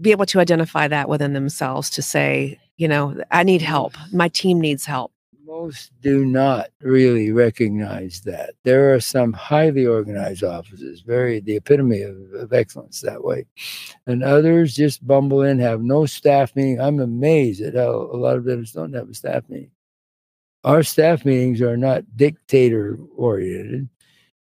be 0.00 0.10
able 0.10 0.26
to 0.26 0.40
identify 0.40 0.88
that 0.88 1.08
within 1.08 1.32
themselves 1.32 1.90
to 1.90 2.02
say, 2.02 2.58
you 2.76 2.88
know, 2.88 3.16
I 3.30 3.42
need 3.42 3.62
help. 3.62 3.94
My 4.12 4.28
team 4.28 4.60
needs 4.60 4.84
help. 4.84 5.12
Most 5.46 5.92
do 6.00 6.24
not 6.24 6.70
really 6.80 7.30
recognize 7.30 8.20
that. 8.22 8.54
There 8.64 8.92
are 8.92 9.00
some 9.00 9.32
highly 9.32 9.86
organized 9.86 10.42
offices, 10.42 11.02
very 11.02 11.38
the 11.38 11.56
epitome 11.56 12.02
of, 12.02 12.16
of 12.34 12.52
excellence 12.52 13.00
that 13.02 13.22
way. 13.22 13.46
And 14.06 14.24
others 14.24 14.74
just 14.74 15.06
bumble 15.06 15.42
in, 15.42 15.60
have 15.60 15.82
no 15.82 16.04
staff 16.04 16.56
meeting. 16.56 16.80
I'm 16.80 16.98
amazed 16.98 17.62
at 17.62 17.74
how 17.74 17.90
a 17.90 18.18
lot 18.18 18.36
of 18.36 18.44
dentists 18.44 18.74
don't 18.74 18.94
have 18.94 19.08
a 19.08 19.14
staff 19.14 19.44
meeting. 19.48 19.70
Our 20.64 20.82
staff 20.82 21.24
meetings 21.24 21.62
are 21.62 21.76
not 21.76 22.16
dictator 22.16 22.98
oriented. 23.16 23.88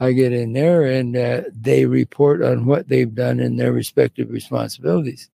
I 0.01 0.11
get 0.11 0.33
in 0.33 0.51
there 0.51 0.83
and 0.83 1.15
uh, 1.15 1.43
they 1.53 1.85
report 1.85 2.43
on 2.43 2.65
what 2.65 2.89
they've 2.89 3.13
done 3.13 3.39
in 3.39 3.55
their 3.55 3.71
respective 3.71 4.29
responsibilities. 4.29 5.29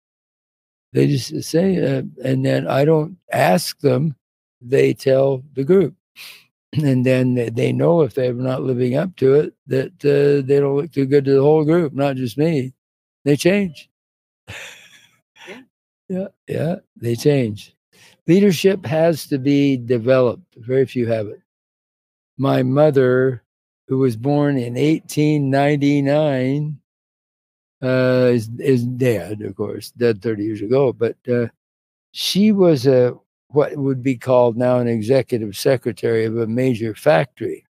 They 0.91 1.07
just 1.07 1.43
say, 1.43 1.77
uh, 1.77 2.03
and 2.23 2.45
then 2.45 2.67
I 2.67 2.83
don't 2.83 3.17
ask 3.31 3.79
them 3.79 4.15
they 4.69 4.93
tell 4.93 5.43
the 5.53 5.63
group. 5.63 5.95
And 6.73 7.05
then 7.05 7.35
they 7.53 7.71
know 7.71 8.01
if 8.01 8.15
they're 8.15 8.33
not 8.33 8.63
living 8.63 8.97
up 8.97 9.15
to 9.17 9.35
it, 9.35 9.53
that 9.67 9.93
uh, 10.03 10.45
they 10.45 10.59
don't 10.59 10.75
look 10.75 10.91
too 10.91 11.05
good 11.05 11.23
to 11.23 11.35
the 11.35 11.41
whole 11.41 11.63
group, 11.63 11.93
not 11.93 12.17
just 12.17 12.37
me. 12.37 12.73
They 13.23 13.37
change. 13.37 13.89
Yeah. 15.47 15.61
yeah, 16.09 16.27
yeah, 16.47 16.75
they 16.97 17.15
change. 17.15 17.73
Leadership 18.27 18.85
has 18.85 19.25
to 19.27 19.37
be 19.37 19.77
developed. 19.77 20.43
Very 20.57 20.85
few 20.85 21.07
have 21.07 21.27
it. 21.27 21.39
My 22.37 22.61
mother, 22.61 23.43
who 23.87 23.99
was 23.99 24.17
born 24.17 24.57
in 24.57 24.73
1899, 24.73 26.77
uh, 27.81 28.31
is, 28.33 28.49
is 28.59 28.83
dead, 28.83 29.41
of 29.41 29.55
course, 29.55 29.91
dead 29.91 30.21
30 30.21 30.43
years 30.43 30.61
ago, 30.61 30.91
but 30.91 31.15
uh, 31.31 31.47
she 32.11 32.51
was 32.51 32.87
a 32.87 33.15
what 33.55 33.75
would 33.77 34.03
be 34.03 34.17
called 34.17 34.57
now 34.57 34.79
an 34.79 34.87
executive 34.87 35.55
secretary 35.55 36.25
of 36.25 36.37
a 36.37 36.47
major 36.47 36.93
factory. 36.93 37.65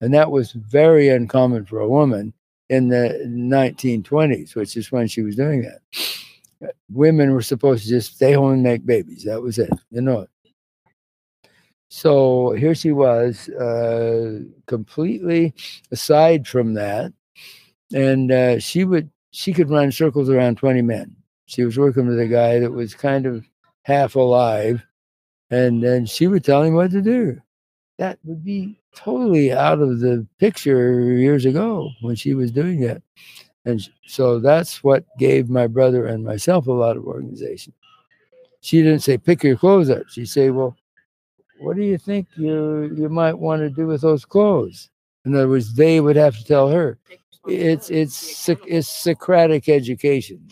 And 0.00 0.12
that 0.14 0.30
was 0.30 0.52
very 0.52 1.08
uncommon 1.08 1.64
for 1.64 1.80
a 1.80 1.88
woman 1.88 2.34
in 2.68 2.88
the 2.88 3.22
1920s, 3.26 4.54
which 4.54 4.76
is 4.76 4.92
when 4.92 5.06
she 5.06 5.22
was 5.22 5.36
doing 5.36 5.62
that. 5.62 6.72
Women 6.90 7.32
were 7.32 7.42
supposed 7.42 7.84
to 7.84 7.88
just 7.88 8.16
stay 8.16 8.32
home 8.32 8.52
and 8.52 8.62
make 8.62 8.86
babies. 8.86 9.24
That 9.24 9.42
was 9.42 9.58
it. 9.58 9.70
You 9.90 10.02
know. 10.02 10.26
So 11.88 12.52
here 12.52 12.74
she 12.74 12.92
was, 12.92 13.48
uh, 13.50 14.40
completely 14.66 15.54
aside 15.90 16.48
from 16.48 16.72
that, 16.74 17.12
and 17.92 18.32
uh, 18.32 18.58
she 18.60 18.84
would 18.84 19.10
she 19.32 19.52
could 19.52 19.68
run 19.68 19.92
circles 19.92 20.30
around 20.30 20.56
20 20.56 20.82
men. 20.82 21.14
She 21.46 21.64
was 21.64 21.78
working 21.78 22.06
with 22.06 22.18
a 22.18 22.26
guy 22.26 22.60
that 22.60 22.70
was 22.70 22.94
kind 22.94 23.26
of 23.26 23.46
half 23.82 24.16
alive, 24.16 24.84
and 25.50 25.82
then 25.82 26.06
she 26.06 26.26
would 26.26 26.44
tell 26.44 26.62
him 26.62 26.74
what 26.74 26.90
to 26.92 27.02
do. 27.02 27.40
That 27.98 28.18
would 28.24 28.44
be 28.44 28.80
totally 28.94 29.52
out 29.52 29.80
of 29.80 30.00
the 30.00 30.26
picture 30.38 31.12
years 31.12 31.44
ago 31.44 31.90
when 32.00 32.16
she 32.16 32.34
was 32.34 32.50
doing 32.50 32.80
that. 32.80 33.02
And 33.64 33.86
so 34.06 34.40
that's 34.40 34.82
what 34.82 35.04
gave 35.18 35.48
my 35.48 35.66
brother 35.66 36.06
and 36.06 36.24
myself 36.24 36.66
a 36.66 36.72
lot 36.72 36.96
of 36.96 37.06
organization. 37.06 37.72
She 38.60 38.82
didn't 38.82 39.00
say, 39.00 39.18
pick 39.18 39.42
your 39.42 39.56
clothes 39.56 39.90
up. 39.90 40.08
She'd 40.08 40.28
say, 40.28 40.50
well, 40.50 40.76
what 41.60 41.76
do 41.76 41.82
you 41.82 41.98
think 41.98 42.26
you, 42.36 42.92
you 42.96 43.08
might 43.08 43.38
want 43.38 43.62
to 43.62 43.70
do 43.70 43.86
with 43.86 44.00
those 44.00 44.24
clothes? 44.24 44.90
In 45.24 45.34
other 45.34 45.48
words, 45.48 45.74
they 45.74 46.00
would 46.00 46.16
have 46.16 46.36
to 46.36 46.44
tell 46.44 46.68
her. 46.68 46.98
It's, 47.46 47.90
it's, 47.90 48.48
it's 48.48 48.88
Socratic 48.88 49.68
education. 49.68 50.48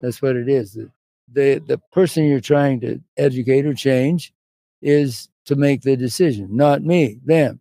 That's 0.00 0.22
what 0.22 0.36
it 0.36 0.48
is 0.48 0.74
the 0.74 0.90
the 1.32 1.62
the 1.66 1.78
person 1.92 2.24
you're 2.24 2.40
trying 2.40 2.80
to 2.80 3.00
educate 3.16 3.66
or 3.66 3.74
change 3.74 4.32
is 4.82 5.28
to 5.46 5.56
make 5.56 5.82
the 5.82 5.96
decision, 5.96 6.48
not 6.54 6.82
me, 6.82 7.18
them. 7.24 7.60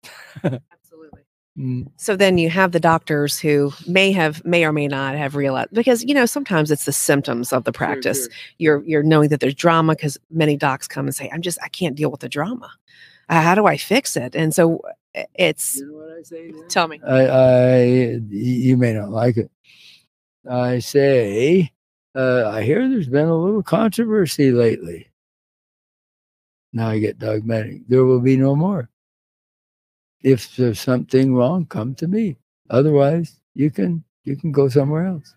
Absolutely. 0.44 1.20
Mm. 1.58 1.88
So 1.96 2.16
then 2.16 2.38
you 2.38 2.50
have 2.50 2.72
the 2.72 2.80
doctors 2.80 3.38
who 3.38 3.72
may 3.86 4.12
have 4.12 4.44
may 4.44 4.64
or 4.64 4.72
may 4.72 4.88
not 4.88 5.14
have 5.14 5.36
realized 5.36 5.70
because 5.72 6.04
you 6.04 6.14
know 6.14 6.26
sometimes 6.26 6.70
it's 6.70 6.84
the 6.84 6.92
symptoms 6.92 7.52
of 7.52 7.64
the 7.64 7.72
practice. 7.72 8.18
Sure, 8.18 8.24
sure. 8.30 8.54
You're 8.58 8.84
you're 8.84 9.02
knowing 9.02 9.28
that 9.28 9.40
there's 9.40 9.54
drama 9.54 9.94
because 9.94 10.18
many 10.30 10.56
docs 10.56 10.88
come 10.88 11.06
and 11.06 11.14
say, 11.14 11.30
"I'm 11.32 11.42
just 11.42 11.58
I 11.62 11.68
can't 11.68 11.96
deal 11.96 12.10
with 12.10 12.20
the 12.20 12.28
drama. 12.28 12.70
Uh, 13.28 13.40
how 13.40 13.54
do 13.54 13.66
I 13.66 13.76
fix 13.76 14.16
it?" 14.16 14.34
And 14.34 14.54
so 14.54 14.80
it's. 15.34 15.76
You 15.76 15.86
know 15.86 15.98
what 15.98 16.18
I 16.18 16.22
say? 16.22 16.52
Tell 16.68 16.88
me. 16.88 17.00
I, 17.06 17.26
I 17.26 17.82
you 18.30 18.76
may 18.76 18.92
not 18.92 19.10
like 19.10 19.36
it. 19.36 19.50
I 20.48 20.80
say 20.80 21.72
uh, 22.14 22.50
I 22.52 22.62
hear 22.62 22.88
there's 22.88 23.08
been 23.08 23.28
a 23.28 23.36
little 23.36 23.62
controversy 23.62 24.52
lately. 24.52 25.08
Now 26.72 26.88
I 26.88 26.98
get 26.98 27.18
dogmatic. 27.18 27.86
There 27.88 28.04
will 28.04 28.20
be 28.20 28.36
no 28.36 28.56
more. 28.56 28.88
If 30.22 30.56
there's 30.56 30.80
something 30.80 31.34
wrong, 31.34 31.66
come 31.66 31.94
to 31.96 32.08
me. 32.08 32.36
Otherwise, 32.70 33.40
you 33.54 33.70
can 33.70 34.02
you 34.24 34.36
can 34.36 34.52
go 34.52 34.68
somewhere 34.68 35.06
else. 35.06 35.34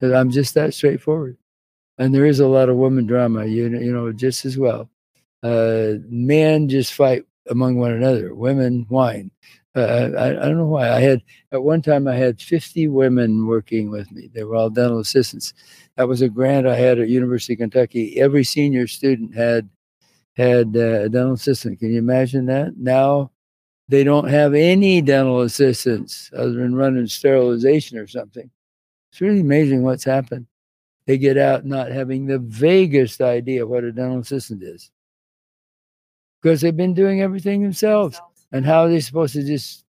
I'm 0.00 0.30
just 0.30 0.54
that 0.54 0.74
straightforward. 0.74 1.36
And 1.98 2.14
there 2.14 2.26
is 2.26 2.40
a 2.40 2.46
lot 2.46 2.68
of 2.68 2.76
woman 2.76 3.06
drama, 3.06 3.44
you 3.46 3.68
know, 3.68 3.80
you 3.80 3.92
know, 3.92 4.12
just 4.12 4.44
as 4.44 4.56
well. 4.56 4.88
Uh, 5.42 5.94
men 6.08 6.68
just 6.68 6.94
fight 6.94 7.24
among 7.50 7.76
one 7.76 7.92
another. 7.92 8.34
Women 8.34 8.86
whine. 8.88 9.30
Uh, 9.78 10.10
I, 10.18 10.26
I, 10.30 10.32
don't 10.32 10.56
know 10.56 10.66
why. 10.66 10.90
I 10.90 11.00
had 11.00 11.22
at 11.52 11.62
one 11.62 11.82
time 11.82 12.08
I 12.08 12.14
had 12.14 12.40
50 12.40 12.88
women 12.88 13.46
working 13.46 13.90
with 13.90 14.10
me. 14.10 14.28
They 14.32 14.42
were 14.42 14.56
all 14.56 14.70
dental 14.70 14.98
assistants. 14.98 15.54
That 15.96 16.08
was 16.08 16.20
a 16.20 16.28
grant 16.28 16.66
I 16.66 16.74
had 16.74 16.98
at 16.98 17.08
University 17.08 17.52
of 17.52 17.58
Kentucky. 17.58 18.20
Every 18.20 18.44
senior 18.44 18.86
student 18.86 19.34
had 19.34 19.68
had 20.36 20.76
uh, 20.76 21.02
a 21.04 21.08
dental 21.08 21.34
assistant. 21.34 21.78
Can 21.78 21.92
you 21.92 21.98
imagine 21.98 22.46
that? 22.46 22.76
Now 22.76 23.30
they 23.88 24.04
don't 24.04 24.28
have 24.28 24.54
any 24.54 25.00
dental 25.00 25.42
assistants 25.42 26.30
other 26.36 26.52
than 26.52 26.74
running 26.74 27.06
sterilization 27.06 27.98
or 27.98 28.06
something. 28.06 28.50
It's 29.10 29.20
really 29.20 29.40
amazing 29.40 29.82
what's 29.82 30.04
happened. 30.04 30.46
They 31.06 31.18
get 31.18 31.38
out 31.38 31.64
not 31.64 31.90
having 31.90 32.26
the 32.26 32.38
vaguest 32.38 33.20
idea 33.20 33.66
what 33.66 33.84
a 33.84 33.92
dental 33.92 34.18
assistant 34.18 34.62
is 34.62 34.90
because 36.42 36.60
they've 36.60 36.76
been 36.76 36.94
doing 36.94 37.22
everything 37.22 37.62
themselves. 37.62 38.20
And 38.52 38.64
how 38.64 38.84
are 38.84 38.88
they 38.88 39.00
supposed 39.00 39.34
to 39.34 39.42
just 39.42 39.84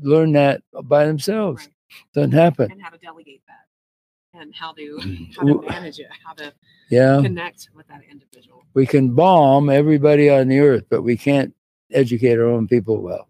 learn 0.00 0.32
that 0.32 0.62
by 0.84 1.06
themselves? 1.06 1.66
Right. 1.66 2.04
Doesn't 2.14 2.32
happen. 2.32 2.70
And 2.70 2.82
how 2.82 2.90
to 2.90 2.98
delegate 2.98 3.42
that, 3.46 4.40
and 4.40 4.54
how 4.54 4.72
to 4.72 4.98
mm. 5.02 5.36
how 5.36 5.42
to 5.42 5.68
manage 5.68 5.98
it, 5.98 6.06
how 6.24 6.32
to 6.34 6.52
yeah 6.90 7.20
connect 7.20 7.68
with 7.74 7.86
that 7.88 8.00
individual. 8.10 8.64
We 8.74 8.86
can 8.86 9.14
bomb 9.14 9.68
everybody 9.68 10.30
on 10.30 10.48
the 10.48 10.60
earth, 10.60 10.84
but 10.88 11.02
we 11.02 11.16
can't 11.16 11.54
educate 11.92 12.38
our 12.38 12.46
own 12.46 12.68
people 12.68 13.02
well. 13.02 13.28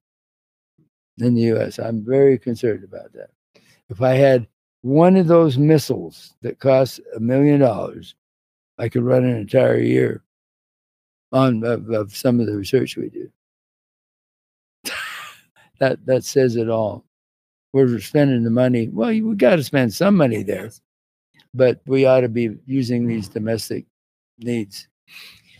In 1.18 1.34
the 1.34 1.42
U.S., 1.42 1.78
I'm 1.78 2.04
very 2.04 2.38
concerned 2.38 2.84
about 2.84 3.12
that. 3.14 3.30
If 3.88 4.02
I 4.02 4.12
had 4.14 4.46
one 4.82 5.16
of 5.16 5.26
those 5.26 5.58
missiles 5.58 6.34
that 6.42 6.60
costs 6.60 7.00
a 7.14 7.20
million 7.20 7.60
dollars, 7.60 8.14
I 8.78 8.88
could 8.88 9.02
run 9.02 9.24
an 9.24 9.36
entire 9.36 9.78
year 9.78 10.22
on 11.32 11.64
of, 11.64 11.90
of 11.90 12.16
some 12.16 12.40
of 12.40 12.46
the 12.46 12.56
research 12.56 12.96
we 12.96 13.08
do 13.08 13.30
that 15.80 16.04
that 16.06 16.24
says 16.24 16.56
it 16.56 16.68
all. 16.68 17.04
We're 17.72 18.00
spending 18.00 18.44
the 18.44 18.50
money. 18.50 18.88
Well, 18.88 19.08
we 19.08 19.34
got 19.34 19.56
to 19.56 19.64
spend 19.64 19.92
some 19.92 20.16
money 20.16 20.42
there, 20.42 20.70
but 21.54 21.80
we 21.86 22.04
ought 22.04 22.20
to 22.20 22.28
be 22.28 22.56
using 22.66 23.06
these 23.06 23.28
domestic 23.28 23.86
needs. 24.38 24.88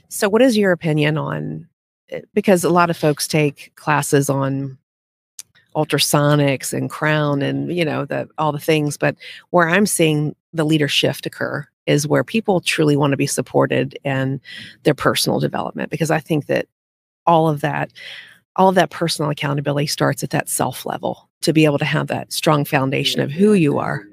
So, 0.09 0.29
what 0.29 0.43
is 0.43 0.57
your 0.57 0.73
opinion 0.73 1.19
on? 1.19 1.69
Eh, 2.11 2.21
because 2.35 2.65
a 2.65 2.71
lot 2.71 2.91
of 2.91 2.97
folks 2.97 3.27
take 3.27 3.73
classes 3.77 4.29
on 4.31 4.79
ultrasonics 5.77 6.73
and 6.73 6.91
crown 6.91 7.43
and 7.43 7.73
you 7.73 7.85
know 7.85 8.05
the 8.05 8.29
all 8.39 8.53
the 8.53 8.59
things, 8.59 8.97
but 8.97 9.17
where 9.51 9.69
I'm 9.69 9.87
seeing 9.87 10.35
the 10.53 10.65
leader 10.65 10.89
shift 10.89 11.27
occur 11.27 11.67
is 11.87 12.07
where 12.07 12.25
people 12.25 12.61
truly 12.61 12.97
want 12.97 13.13
to 13.13 13.17
be 13.17 13.27
supported 13.27 13.99
in 14.05 14.41
their 14.83 14.95
personal 14.95 15.41
development 15.41 15.91
because 15.91 16.11
I 16.11 16.19
think 16.19 16.47
that 16.47 16.67
all 17.27 17.49
of 17.49 17.61
that 17.61 17.93
all 18.61 18.69
of 18.69 18.75
that 18.75 18.91
personal 18.91 19.31
accountability 19.31 19.87
starts 19.87 20.23
at 20.23 20.29
that 20.29 20.47
self 20.47 20.85
level 20.85 21.31
to 21.41 21.55
be 21.55 21.65
able 21.65 21.79
to 21.79 21.85
have 21.87 22.09
that 22.09 22.31
strong 22.31 22.67
foundation 22.67 23.23
of 23.23 23.31
who 23.31 23.55
you 23.55 23.79
are. 23.79 24.05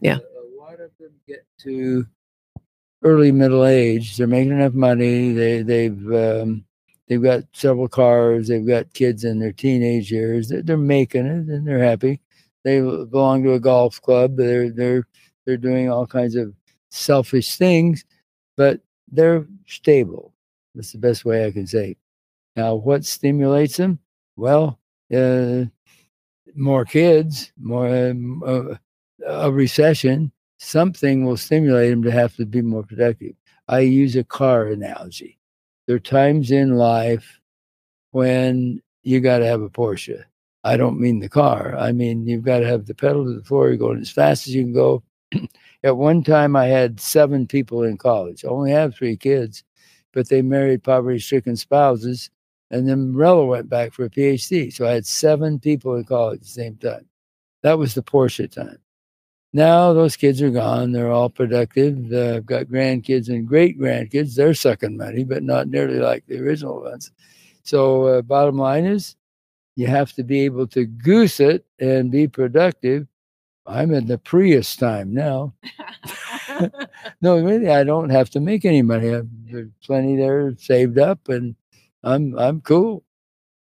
Yeah. 0.00 0.16
A 0.16 0.60
lot 0.60 0.80
of 0.80 0.90
them 0.98 1.12
get 1.28 1.46
to 1.60 2.04
early 3.04 3.30
middle 3.30 3.64
age. 3.64 4.16
They're 4.16 4.26
making 4.26 4.54
enough 4.54 4.74
money. 4.74 5.32
They 5.32 5.62
they've 5.62 6.12
um, 6.12 6.64
they've 7.06 7.22
got 7.22 7.44
several 7.52 7.86
cars. 7.86 8.48
They've 8.48 8.66
got 8.66 8.92
kids 8.92 9.22
in 9.22 9.38
their 9.38 9.52
teenage 9.52 10.10
years. 10.10 10.48
They're, 10.48 10.62
they're 10.62 10.76
making 10.76 11.26
it 11.26 11.46
and 11.46 11.64
they're 11.64 11.78
happy. 11.78 12.20
They 12.64 12.80
belong 12.80 13.44
to 13.44 13.52
a 13.52 13.60
golf 13.60 14.02
club. 14.02 14.36
They're 14.36 14.68
they're 14.68 15.06
they're 15.46 15.56
doing 15.56 15.88
all 15.88 16.08
kinds 16.08 16.34
of 16.34 16.52
selfish 16.90 17.54
things, 17.54 18.04
but 18.56 18.80
they're 19.12 19.46
stable. 19.68 20.34
That's 20.74 20.90
the 20.90 20.98
best 20.98 21.24
way 21.24 21.46
I 21.46 21.52
can 21.52 21.68
say. 21.68 21.96
Now, 22.56 22.74
what 22.74 23.04
stimulates 23.04 23.76
them? 23.76 23.98
Well, 24.36 24.78
uh, 25.14 25.64
more 26.54 26.84
kids, 26.84 27.52
more 27.58 27.88
um, 28.10 28.42
uh, 28.46 28.76
a 29.26 29.50
recession. 29.50 30.30
Something 30.58 31.24
will 31.24 31.36
stimulate 31.36 31.90
them 31.90 32.02
to 32.04 32.10
have 32.10 32.36
to 32.36 32.46
be 32.46 32.62
more 32.62 32.84
productive. 32.84 33.34
I 33.68 33.80
use 33.80 34.16
a 34.16 34.24
car 34.24 34.66
analogy. 34.66 35.38
there 35.86 35.96
are 35.96 36.00
times 36.00 36.50
in 36.50 36.76
life 36.76 37.40
when 38.12 38.80
you 39.02 39.20
got 39.20 39.38
to 39.38 39.46
have 39.46 39.62
a 39.62 39.68
Porsche. 39.68 40.24
I 40.62 40.76
don't 40.76 41.00
mean 41.00 41.18
the 41.18 41.28
car. 41.28 41.76
I 41.76 41.92
mean, 41.92 42.26
you've 42.26 42.44
got 42.44 42.60
to 42.60 42.66
have 42.66 42.86
the 42.86 42.94
pedal 42.94 43.24
to 43.24 43.34
the 43.34 43.44
floor. 43.44 43.68
You're 43.68 43.76
going 43.76 44.00
as 44.00 44.10
fast 44.10 44.46
as 44.46 44.54
you 44.54 44.62
can 44.62 44.72
go. 44.72 45.02
At 45.84 45.96
one 45.96 46.22
time, 46.22 46.56
I 46.56 46.66
had 46.66 47.00
seven 47.00 47.46
people 47.46 47.82
in 47.82 47.98
college. 47.98 48.44
I 48.44 48.48
only 48.48 48.70
have 48.70 48.94
three 48.94 49.16
kids, 49.16 49.64
but 50.12 50.28
they 50.28 50.40
married 50.40 50.82
poverty 50.82 51.18
stricken 51.18 51.56
spouses. 51.56 52.30
And 52.74 52.88
then 52.88 53.14
Rella 53.14 53.46
went 53.46 53.68
back 53.68 53.92
for 53.92 54.04
a 54.04 54.10
PhD. 54.10 54.72
So 54.72 54.84
I 54.86 54.92
had 54.92 55.06
seven 55.06 55.60
people 55.60 55.94
in 55.94 56.02
college 56.02 56.38
at 56.38 56.42
the 56.42 56.48
same 56.48 56.76
time. 56.76 57.06
That 57.62 57.78
was 57.78 57.94
the 57.94 58.02
Porsche 58.02 58.50
time. 58.50 58.78
Now 59.52 59.92
those 59.92 60.16
kids 60.16 60.42
are 60.42 60.50
gone. 60.50 60.90
They're 60.90 61.12
all 61.12 61.30
productive. 61.30 62.12
Uh, 62.12 62.36
I've 62.36 62.46
got 62.46 62.66
grandkids 62.66 63.28
and 63.28 63.46
great 63.46 63.78
grandkids. 63.78 64.34
They're 64.34 64.54
sucking 64.54 64.96
money, 64.96 65.22
but 65.22 65.44
not 65.44 65.68
nearly 65.68 66.00
like 66.00 66.26
the 66.26 66.40
original 66.40 66.82
ones. 66.82 67.12
So, 67.62 68.06
uh, 68.06 68.22
bottom 68.22 68.58
line 68.58 68.84
is, 68.84 69.14
you 69.76 69.86
have 69.86 70.12
to 70.14 70.24
be 70.24 70.40
able 70.40 70.66
to 70.68 70.84
goose 70.84 71.38
it 71.38 71.64
and 71.78 72.10
be 72.10 72.26
productive. 72.26 73.06
I'm 73.66 73.94
in 73.94 74.06
the 74.06 74.18
Prius 74.18 74.74
time 74.74 75.14
now. 75.14 75.54
no, 77.22 77.38
really, 77.38 77.70
I 77.70 77.84
don't 77.84 78.10
have 78.10 78.30
to 78.30 78.40
make 78.40 78.64
any 78.64 78.82
money. 78.82 79.14
I've, 79.14 79.28
there's 79.50 79.70
plenty 79.84 80.16
there 80.16 80.54
saved 80.58 80.98
up, 80.98 81.28
and 81.28 81.54
I'm 82.04 82.38
I'm 82.38 82.60
cool. 82.60 83.04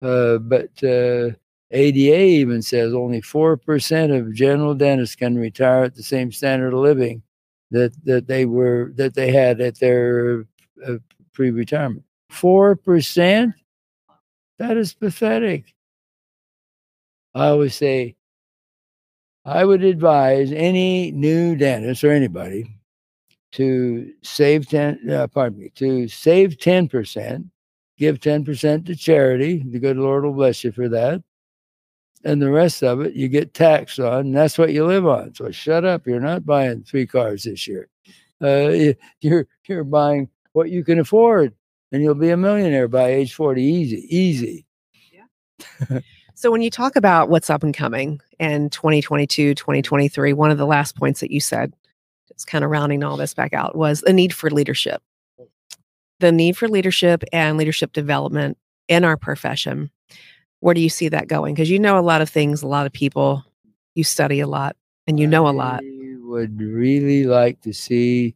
Uh, 0.01 0.37
but 0.37 0.69
uh, 0.83 1.31
ADA 1.71 2.21
even 2.23 2.61
says 2.61 2.93
only 2.93 3.21
four 3.21 3.57
percent 3.57 4.11
of 4.11 4.33
general 4.33 4.75
dentists 4.75 5.15
can 5.15 5.37
retire 5.37 5.83
at 5.83 5.95
the 5.95 6.03
same 6.03 6.31
standard 6.31 6.73
of 6.73 6.79
living 6.79 7.23
that 7.71 7.93
that 8.05 8.27
they 8.27 8.45
were 8.45 8.93
that 8.95 9.15
they 9.15 9.31
had 9.31 9.59
at 9.59 9.79
their 9.79 10.45
uh, 10.87 10.97
pre-retirement. 11.33 12.03
Four 12.29 12.75
percent. 12.75 13.55
That 14.59 14.77
is 14.77 14.93
pathetic. 14.93 15.75
I 17.35 17.49
always 17.49 17.75
say, 17.75 18.15
I 19.45 19.63
would 19.63 19.83
advise 19.83 20.51
any 20.51 21.11
new 21.11 21.55
dentist 21.55 22.03
or 22.03 22.11
anybody 22.11 22.67
to 23.53 24.11
save 24.23 24.67
10, 24.67 25.09
uh, 25.09 25.27
pardon 25.27 25.59
me, 25.59 25.69
to 25.75 26.07
save 26.07 26.57
10%, 26.57 27.49
give 27.97 28.19
10% 28.19 28.85
to 28.85 28.95
charity. 28.95 29.63
The 29.65 29.79
good 29.79 29.97
Lord 29.97 30.23
will 30.23 30.33
bless 30.33 30.63
you 30.63 30.71
for 30.71 30.89
that. 30.89 31.23
And 32.23 32.41
the 32.41 32.51
rest 32.51 32.83
of 32.83 33.01
it 33.01 33.13
you 33.13 33.27
get 33.27 33.53
taxed 33.53 33.99
on, 33.99 34.27
and 34.27 34.35
that's 34.35 34.57
what 34.57 34.73
you 34.73 34.85
live 34.85 35.05
on. 35.05 35.35
So 35.35 35.51
shut 35.51 35.85
up. 35.85 36.07
You're 36.07 36.19
not 36.19 36.45
buying 36.45 36.83
three 36.83 37.05
cars 37.05 37.43
this 37.43 37.67
year. 37.67 37.89
Uh, 38.41 38.93
you're 39.21 39.47
you're 39.67 39.83
buying 39.83 40.27
what 40.53 40.69
you 40.69 40.83
can 40.83 40.99
afford, 40.99 41.53
and 41.91 42.01
you'll 42.01 42.15
be 42.15 42.31
a 42.31 42.37
millionaire 42.37 42.87
by 42.87 43.09
age 43.09 43.33
40. 43.33 43.61
Easy, 43.61 44.07
easy. 44.09 44.65
Yeah. 45.11 45.99
So 46.37 46.51
when 46.51 46.61
you 46.61 46.69
talk 46.69 46.95
about 46.95 47.29
what's 47.29 47.49
up 47.49 47.63
and 47.63 47.73
coming 47.73 48.21
in 48.39 48.69
2022, 48.69 49.55
2023, 49.55 50.33
one 50.33 50.51
of 50.51 50.59
the 50.59 50.67
last 50.67 50.95
points 50.95 51.19
that 51.19 51.31
you 51.31 51.39
said, 51.39 51.73
just 52.31 52.45
kind 52.45 52.63
of 52.63 52.69
rounding 52.69 53.03
all 53.03 53.17
this 53.17 53.33
back 53.33 53.53
out, 53.53 53.75
was 53.75 54.01
the 54.01 54.13
need 54.13 54.31
for 54.31 54.51
leadership. 54.51 55.01
The 56.19 56.31
need 56.31 56.57
for 56.57 56.67
leadership 56.67 57.23
and 57.31 57.57
leadership 57.57 57.93
development 57.93 58.57
in 58.87 59.03
our 59.03 59.17
profession. 59.17 59.91
Where 60.59 60.73
do 60.73 60.81
you 60.81 60.89
see 60.89 61.09
that 61.09 61.27
going? 61.27 61.53
Because 61.53 61.69
you 61.69 61.79
know 61.79 61.99
a 61.99 62.01
lot 62.01 62.21
of 62.21 62.29
things, 62.29 62.63
a 62.63 62.67
lot 62.67 62.85
of 62.85 62.93
people, 62.93 63.43
you 63.93 64.03
study 64.03 64.39
a 64.39 64.47
lot, 64.47 64.75
and 65.05 65.19
you 65.19 65.27
know 65.27 65.47
a 65.47 65.51
lot. 65.51 65.81
I 65.83 66.15
would 66.21 66.59
really 66.59 67.25
like 67.25 67.61
to 67.61 67.73
see 67.73 68.35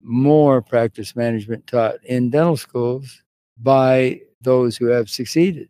more 0.00 0.62
practice 0.62 1.16
management 1.16 1.66
taught 1.66 1.96
in 2.04 2.30
dental 2.30 2.56
schools 2.56 3.22
by 3.60 4.20
those 4.40 4.76
who 4.76 4.86
have 4.86 5.10
succeeded 5.10 5.68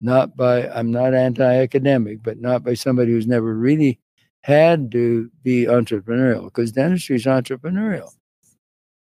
not 0.00 0.36
by 0.36 0.68
i'm 0.68 0.90
not 0.90 1.14
anti-academic 1.14 2.22
but 2.22 2.40
not 2.40 2.62
by 2.62 2.74
somebody 2.74 3.12
who's 3.12 3.26
never 3.26 3.54
really 3.54 3.98
had 4.42 4.90
to 4.90 5.30
be 5.42 5.64
entrepreneurial 5.64 6.44
because 6.44 6.72
dentistry 6.72 7.16
is 7.16 7.26
entrepreneurial 7.26 8.10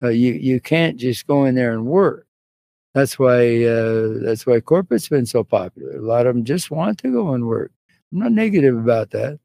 uh, 0.03 0.09
you 0.09 0.33
you 0.33 0.61
can't 0.61 0.97
just 0.97 1.27
go 1.27 1.45
in 1.45 1.55
there 1.55 1.73
and 1.73 1.87
work. 1.87 2.27
That's 2.95 3.19
why 3.19 3.65
uh, 3.65 4.19
that's 4.23 4.47
why 4.47 4.61
corporate's 4.61 5.09
been 5.09 5.27
so 5.27 5.45
popular. 5.45 5.97
A 5.97 6.03
lot 6.03 6.27
of 6.27 6.35
them 6.35 6.45
just 6.45 6.71
want 6.71 6.99
to 6.99 7.13
go 7.13 7.35
and 7.35 7.47
work. 7.47 7.73
I'm 8.13 8.19
not 8.19 8.33
negative 8.33 8.77
about 8.77 9.11
that. 9.11 9.39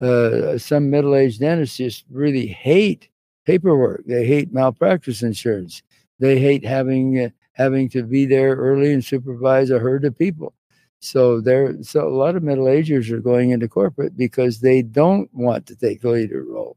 Uh, 0.00 0.58
some 0.58 0.90
middle-aged 0.90 1.40
dentists 1.40 1.76
just 1.76 2.04
really 2.08 2.46
hate 2.46 3.08
paperwork. 3.46 4.04
They 4.06 4.26
hate 4.26 4.52
malpractice 4.52 5.22
insurance. 5.22 5.82
They 6.20 6.38
hate 6.38 6.64
having 6.64 7.18
uh, 7.18 7.28
having 7.52 7.88
to 7.90 8.04
be 8.04 8.24
there 8.26 8.54
early 8.54 8.92
and 8.92 9.04
supervise 9.04 9.70
a 9.70 9.80
herd 9.80 10.04
of 10.04 10.16
people. 10.16 10.54
So 11.00 11.40
there, 11.40 11.80
so 11.82 12.06
a 12.06 12.10
lot 12.10 12.36
of 12.36 12.42
middle 12.42 12.68
agers 12.68 13.10
are 13.10 13.20
going 13.20 13.50
into 13.50 13.68
corporate 13.68 14.16
because 14.16 14.60
they 14.60 14.82
don't 14.82 15.32
want 15.32 15.66
to 15.66 15.76
take 15.76 16.00
the 16.00 16.10
leader 16.10 16.44
role. 16.44 16.76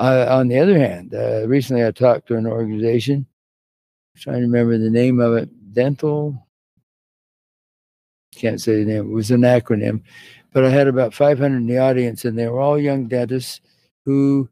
Uh, 0.00 0.26
on 0.30 0.48
the 0.48 0.58
other 0.58 0.78
hand, 0.78 1.12
uh, 1.12 1.46
recently 1.46 1.84
I 1.84 1.90
talked 1.90 2.26
to 2.28 2.36
an 2.36 2.46
organization. 2.46 3.26
I'm 4.16 4.20
trying 4.22 4.36
to 4.36 4.46
remember 4.46 4.78
the 4.78 4.88
name 4.88 5.20
of 5.20 5.34
it. 5.34 5.50
Dental. 5.74 6.46
Can't 8.34 8.58
say 8.62 8.82
the 8.82 8.86
name. 8.86 9.10
It 9.10 9.14
was 9.14 9.30
an 9.30 9.42
acronym, 9.42 10.02
but 10.54 10.64
I 10.64 10.70
had 10.70 10.88
about 10.88 11.12
500 11.12 11.54
in 11.54 11.66
the 11.66 11.76
audience, 11.76 12.24
and 12.24 12.38
they 12.38 12.48
were 12.48 12.60
all 12.60 12.78
young 12.78 13.08
dentists 13.08 13.60
who 14.06 14.48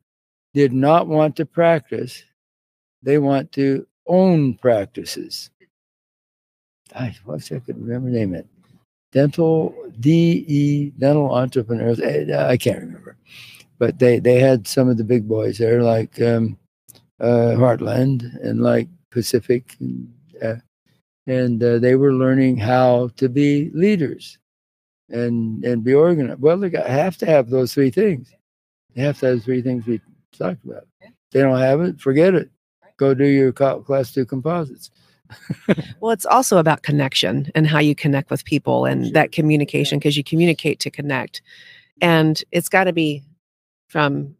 did 0.52 0.74
not 0.74 1.06
want 1.06 1.34
to 1.36 1.46
practice. 1.46 2.22
They 3.02 3.16
want 3.16 3.50
to 3.52 3.86
own 4.06 4.52
practices. 4.52 5.48
I 6.94 7.16
wish 7.24 7.52
I 7.52 7.60
could 7.60 7.78
remember 7.78 8.10
the 8.10 8.18
name 8.18 8.34
it. 8.34 8.46
Dental 9.12 9.74
DE 9.98 10.92
Dental 10.98 11.34
Entrepreneurs. 11.34 12.00
Eh, 12.00 12.26
I 12.36 12.58
can't 12.58 12.80
remember, 12.80 13.16
but 13.78 13.98
they 13.98 14.18
they 14.18 14.38
had 14.38 14.66
some 14.66 14.88
of 14.88 14.96
the 14.96 15.04
big 15.04 15.28
boys 15.28 15.58
there, 15.58 15.82
like 15.82 16.20
um, 16.20 16.58
uh, 17.20 17.54
Heartland 17.56 18.22
and 18.42 18.62
like 18.62 18.88
Pacific, 19.10 19.76
and, 19.80 20.12
uh, 20.42 20.56
and 21.26 21.62
uh, 21.62 21.78
they 21.78 21.94
were 21.94 22.12
learning 22.12 22.56
how 22.56 23.10
to 23.16 23.28
be 23.28 23.70
leaders 23.74 24.38
and 25.08 25.64
and 25.64 25.84
be 25.84 25.94
organized. 25.94 26.40
Well, 26.40 26.58
they 26.58 26.70
got, 26.70 26.86
have 26.86 27.16
to 27.18 27.26
have 27.26 27.50
those 27.50 27.74
three 27.74 27.90
things. 27.90 28.32
They 28.94 29.02
have 29.02 29.18
to 29.20 29.26
have 29.26 29.44
three 29.44 29.62
things 29.62 29.86
we 29.86 30.00
talked 30.32 30.64
about. 30.64 30.86
If 31.00 31.12
they 31.32 31.40
don't 31.40 31.58
have 31.58 31.80
it, 31.80 32.00
forget 32.00 32.34
it. 32.34 32.50
Go 32.96 33.14
do 33.14 33.26
your 33.26 33.52
class 33.52 34.12
two 34.12 34.26
composites 34.26 34.90
well, 36.00 36.12
it's 36.12 36.26
also 36.26 36.58
about 36.58 36.82
connection 36.82 37.50
and 37.54 37.66
how 37.66 37.78
you 37.78 37.94
connect 37.94 38.30
with 38.30 38.44
people 38.44 38.84
and 38.84 39.06
sure. 39.06 39.12
that 39.12 39.32
communication 39.32 39.98
because 39.98 40.16
you 40.16 40.24
communicate 40.24 40.80
to 40.80 40.90
connect. 40.90 41.42
And 42.00 42.42
it's 42.52 42.68
got 42.68 42.84
to 42.84 42.92
be 42.92 43.22
from 43.88 44.34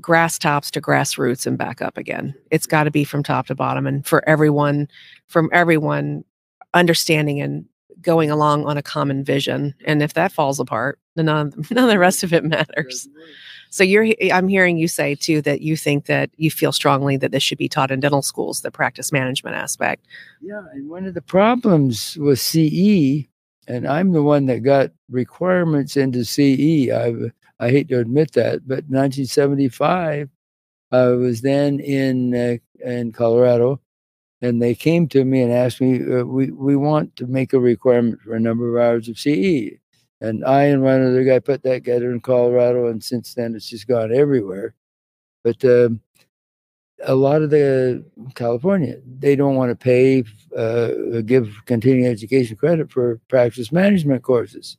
grass 0.00 0.38
tops 0.38 0.70
to 0.72 0.80
grassroots 0.80 1.46
and 1.46 1.58
back 1.58 1.82
up 1.82 1.96
again. 1.96 2.34
It's 2.50 2.66
mm-hmm. 2.66 2.70
got 2.70 2.84
to 2.84 2.90
be 2.90 3.04
from 3.04 3.22
top 3.22 3.46
to 3.46 3.54
bottom 3.54 3.86
and 3.86 4.06
for 4.06 4.26
everyone, 4.28 4.88
from 5.26 5.48
everyone 5.52 6.24
understanding 6.74 7.40
and 7.40 7.64
going 8.00 8.30
along 8.30 8.64
on 8.64 8.76
a 8.76 8.82
common 8.82 9.24
vision. 9.24 9.74
And 9.84 10.02
if 10.02 10.14
that 10.14 10.32
falls 10.32 10.60
apart, 10.60 10.98
then 11.16 11.26
none, 11.26 11.52
none 11.70 11.84
of 11.84 11.90
the 11.90 11.98
rest 11.98 12.22
of 12.22 12.32
it 12.32 12.44
matters. 12.44 13.08
So 13.70 13.84
you're 13.84 14.14
I'm 14.32 14.48
hearing 14.48 14.78
you 14.78 14.88
say 14.88 15.14
too 15.14 15.42
that 15.42 15.60
you 15.60 15.76
think 15.76 16.06
that 16.06 16.30
you 16.36 16.50
feel 16.50 16.72
strongly 16.72 17.16
that 17.18 17.32
this 17.32 17.42
should 17.42 17.58
be 17.58 17.68
taught 17.68 17.90
in 17.90 18.00
dental 18.00 18.22
schools, 18.22 18.62
the 18.62 18.70
practice 18.70 19.12
management 19.12 19.56
aspect. 19.56 20.06
Yeah, 20.40 20.62
and 20.72 20.88
one 20.88 21.04
of 21.04 21.12
the 21.12 21.20
problems 21.20 22.16
with 22.16 22.40
CE, 22.40 23.28
and 23.66 23.86
I'm 23.86 24.12
the 24.12 24.22
one 24.22 24.46
that 24.46 24.60
got 24.60 24.92
requirements 25.10 25.98
into 25.98 26.24
CE. 26.24 26.90
I 26.90 27.12
I 27.60 27.70
hate 27.70 27.88
to 27.88 27.98
admit 27.98 28.32
that, 28.32 28.66
but 28.66 28.84
1975, 28.88 30.28
I 30.92 31.06
was 31.08 31.42
then 31.42 31.80
in 31.80 32.34
uh, 32.34 32.56
in 32.84 33.12
Colorado, 33.12 33.80
and 34.40 34.62
they 34.62 34.74
came 34.74 35.08
to 35.08 35.24
me 35.24 35.42
and 35.42 35.52
asked 35.52 35.80
me, 35.80 36.00
uh, 36.00 36.24
"We 36.24 36.50
we 36.50 36.76
want 36.76 37.16
to 37.16 37.26
make 37.26 37.52
a 37.52 37.60
requirement 37.60 38.20
for 38.22 38.34
a 38.34 38.40
number 38.40 38.76
of 38.76 38.82
hours 38.82 39.08
of 39.08 39.18
CE." 39.18 39.78
And 40.20 40.44
I 40.44 40.64
and 40.64 40.82
one 40.82 41.02
other 41.02 41.24
guy 41.24 41.38
put 41.40 41.62
that 41.62 41.74
together 41.74 42.10
in 42.10 42.20
Colorado, 42.20 42.88
and 42.88 43.02
since 43.02 43.34
then 43.34 43.54
it's 43.54 43.68
just 43.68 43.86
gone 43.86 44.12
everywhere. 44.12 44.74
But 45.44 45.64
uh, 45.64 45.90
a 47.04 47.14
lot 47.14 47.42
of 47.42 47.50
the 47.50 48.04
California, 48.34 48.96
they 49.06 49.36
don't 49.36 49.54
want 49.54 49.70
to 49.70 49.76
pay, 49.76 50.24
uh, 50.56 51.20
give 51.24 51.64
continuing 51.66 52.10
education 52.10 52.56
credit 52.56 52.90
for 52.90 53.20
practice 53.28 53.70
management 53.70 54.22
courses. 54.22 54.76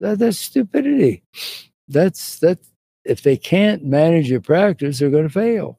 That, 0.00 0.18
that's 0.18 0.38
stupidity. 0.38 1.22
That's 1.88 2.38
that. 2.40 2.58
If 3.04 3.22
they 3.22 3.36
can't 3.36 3.84
manage 3.84 4.28
your 4.28 4.40
practice, 4.40 4.98
they're 4.98 5.10
going 5.10 5.28
to 5.28 5.32
fail. 5.32 5.78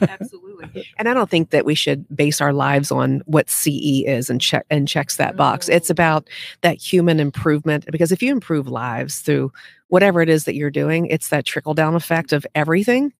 Absolutely. 0.00 0.86
and 0.98 1.08
I 1.08 1.14
don't 1.14 1.30
think 1.30 1.50
that 1.50 1.64
we 1.64 1.74
should 1.74 2.06
base 2.14 2.40
our 2.40 2.52
lives 2.52 2.90
on 2.90 3.22
what 3.26 3.50
CE 3.50 4.02
is 4.06 4.30
and 4.30 4.40
check 4.40 4.64
and 4.70 4.88
checks 4.88 5.16
that 5.16 5.36
box. 5.36 5.68
It's 5.68 5.90
about 5.90 6.28
that 6.62 6.76
human 6.76 7.20
improvement 7.20 7.86
because 7.90 8.12
if 8.12 8.22
you 8.22 8.32
improve 8.32 8.68
lives 8.68 9.20
through 9.20 9.52
whatever 9.88 10.22
it 10.22 10.28
is 10.28 10.44
that 10.44 10.54
you're 10.54 10.70
doing, 10.70 11.06
it's 11.06 11.28
that 11.28 11.44
trickle 11.44 11.74
down 11.74 11.94
effect 11.94 12.32
of 12.32 12.46
everything. 12.54 13.12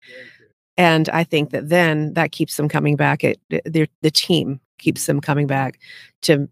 And 0.76 1.08
I 1.10 1.24
think 1.24 1.50
that 1.50 1.68
then 1.68 2.14
that 2.14 2.32
keeps 2.32 2.56
them 2.56 2.68
coming 2.68 2.96
back. 2.96 3.24
It, 3.24 3.40
the, 3.48 3.88
the 4.02 4.10
team 4.10 4.60
keeps 4.78 5.06
them 5.06 5.20
coming 5.20 5.46
back 5.46 5.78
to 6.22 6.48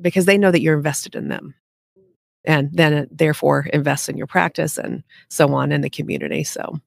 because 0.00 0.24
they 0.26 0.38
know 0.38 0.50
that 0.50 0.60
you're 0.60 0.76
invested 0.76 1.14
in 1.14 1.28
them 1.28 1.54
and 2.46 2.70
then 2.72 3.08
therefore 3.10 3.66
invest 3.72 4.08
in 4.08 4.16
your 4.16 4.26
practice 4.26 4.78
and 4.78 5.02
so 5.28 5.52
on 5.54 5.72
in 5.72 5.80
the 5.80 5.90
community. 5.90 6.44
So, 6.44 6.80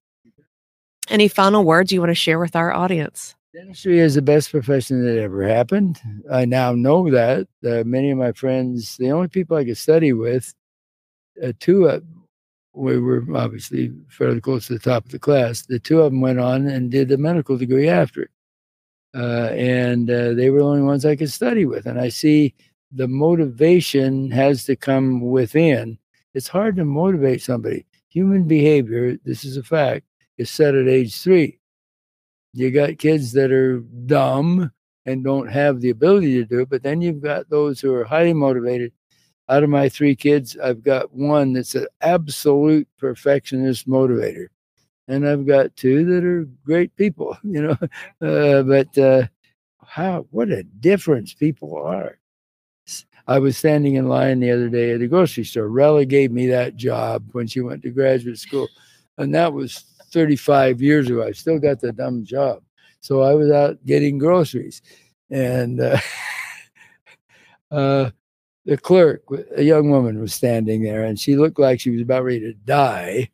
any 1.10 1.28
final 1.28 1.63
words 1.63 1.91
you 1.91 2.00
want 2.00 2.12
to 2.12 2.15
share 2.15 2.39
with 2.39 2.56
our 2.56 2.72
audience? 2.72 3.36
Dentistry 3.54 4.00
is 4.00 4.13
the 4.13 4.22
best 4.22 4.52
profession 4.52 5.04
that 5.04 5.19
ever 5.19 5.48
happened. 5.48 6.00
I 6.32 6.45
now 6.45 6.74
know 6.74 7.10
that. 7.10 7.48
Uh, 7.65 7.84
many 7.84 8.12
of 8.12 8.17
my 8.17 8.32
friends, 8.32 8.95
the 8.98 9.12
only 9.12 9.28
people 9.28 9.58
I 9.58 9.65
could 9.65 9.78
study 9.78 10.13
with, 10.13 10.54
uh, 11.43 11.54
two, 11.60 11.89
uh, 11.89 12.00
we 12.74 13.00
were 13.00 13.24
obviously 13.36 13.91
fairly 14.08 14.39
close 14.39 14.67
to 14.67 14.74
the 14.74 14.80
top 14.80 15.06
of 15.06 15.12
the 15.12 15.19
class. 15.19 15.63
The 15.63 15.80
two 15.80 16.02
of 16.02 16.12
them 16.12 16.22
went 16.22 16.39
on 16.39 16.67
and 16.67 16.91
did 16.91 17.10
the 17.10 17.17
medical 17.17 17.58
degree 17.58 17.89
after. 17.89 18.30
Uh, 19.15 19.50
and 19.54 20.12
uh, 20.12 20.34
they 20.34 20.52
were 20.52 20.60
the 20.60 20.65
only 20.65 20.84
ones 20.84 21.04
I 21.04 21.15
could 21.15 21.32
study 21.32 21.65
with. 21.65 21.88
And 21.88 22.00
I 22.00 22.10
see 22.10 22.54
the 22.91 23.08
motivation 23.08 24.32
has 24.32 24.65
to 24.65 24.75
come 24.75 25.21
within. 25.21 25.97
It's 26.34 26.47
hard 26.47 26.75
to 26.78 26.86
motivate 26.86 27.41
somebody. 27.41 27.86
Human 28.10 28.45
behavior, 28.45 29.17
this 29.25 29.45
is 29.45 29.58
a 29.58 29.63
fact, 29.63 30.06
is 30.38 30.49
set 30.49 30.75
at 30.75 30.88
age 30.88 31.21
three. 31.21 31.60
You 32.54 32.71
got 32.71 32.97
kids 32.97 33.32
that 33.34 33.52
are 33.52 33.80
dumb 33.80 34.71
and 35.06 35.23
don't 35.23 35.47
have 35.47 35.82
the 35.82 35.89
ability 35.89 36.34
to 36.36 36.45
do 36.45 36.62
it, 36.62 36.69
but 36.69 36.84
then 36.84 37.02
you've 37.02 37.21
got 37.21 37.49
those 37.49 37.80
who 37.80 37.93
are 37.93 38.04
highly 38.04 38.34
motivated. 38.34 38.91
Out 39.47 39.63
of 39.63 39.69
my 39.69 39.89
three 39.89 40.15
kids, 40.15 40.56
I've 40.58 40.84
got 40.84 41.13
one 41.13 41.54
that's 41.54 41.73
an 41.73 41.88
absolute 42.02 42.88
perfectionist 42.99 43.88
motivator. 43.88 44.47
And 45.08 45.28
I've 45.28 45.47
got 45.47 45.75
two 45.75 46.06
that 46.06 46.23
are 46.23 46.47
great 46.63 46.95
people, 46.95 47.38
you 47.43 47.62
know. 47.62 47.78
Uh, 48.21 48.62
but 48.63 48.95
uh, 48.97 49.23
how, 49.84 50.28
what 50.32 50.49
a 50.49 50.63
difference 50.63 51.34
people 51.34 51.75
are. 51.78 52.18
I 53.30 53.38
was 53.38 53.56
standing 53.56 53.94
in 53.94 54.08
line 54.08 54.39
the 54.39 54.50
other 54.50 54.70
day 54.70 54.92
at 54.92 55.02
a 55.02 55.08
grocery 55.08 55.44
store. 55.44 55.68
Rella 55.68 56.04
gave 56.04 56.32
me 56.32 56.48
that 56.48 56.76
job 56.76 57.30
when 57.34 57.46
she 57.46 57.62
went 57.62 57.84
to 57.84 57.92
graduate 57.92 58.39
school. 58.39 58.68
And 59.20 59.36
that 59.36 59.54
was 59.54 59.86
35 60.12 60.82
years 60.82 61.08
ago. 61.12 61.24
I 61.24 61.34
still 61.34 61.60
got 61.60 61.80
the 61.80 61.94
dumb 61.94 62.24
job. 62.26 62.63
So 63.02 63.22
I 63.22 63.36
was 63.36 63.52
out 63.52 63.86
getting 63.86 64.18
groceries. 64.18 64.82
And 65.30 65.80
uh, 65.80 66.00
uh, 67.72 68.10
the 68.65 68.78
clerk, 68.78 69.22
a 69.56 69.62
young 69.62 69.92
woman, 69.92 70.20
was 70.20 70.34
standing 70.34 70.82
there 70.82 71.04
and 71.04 71.20
she 71.20 71.36
looked 71.36 71.60
like 71.60 71.80
she 71.80 71.92
was 71.92 72.02
about 72.02 72.24
ready 72.24 72.39
to 72.39 72.54
die. 72.54 73.30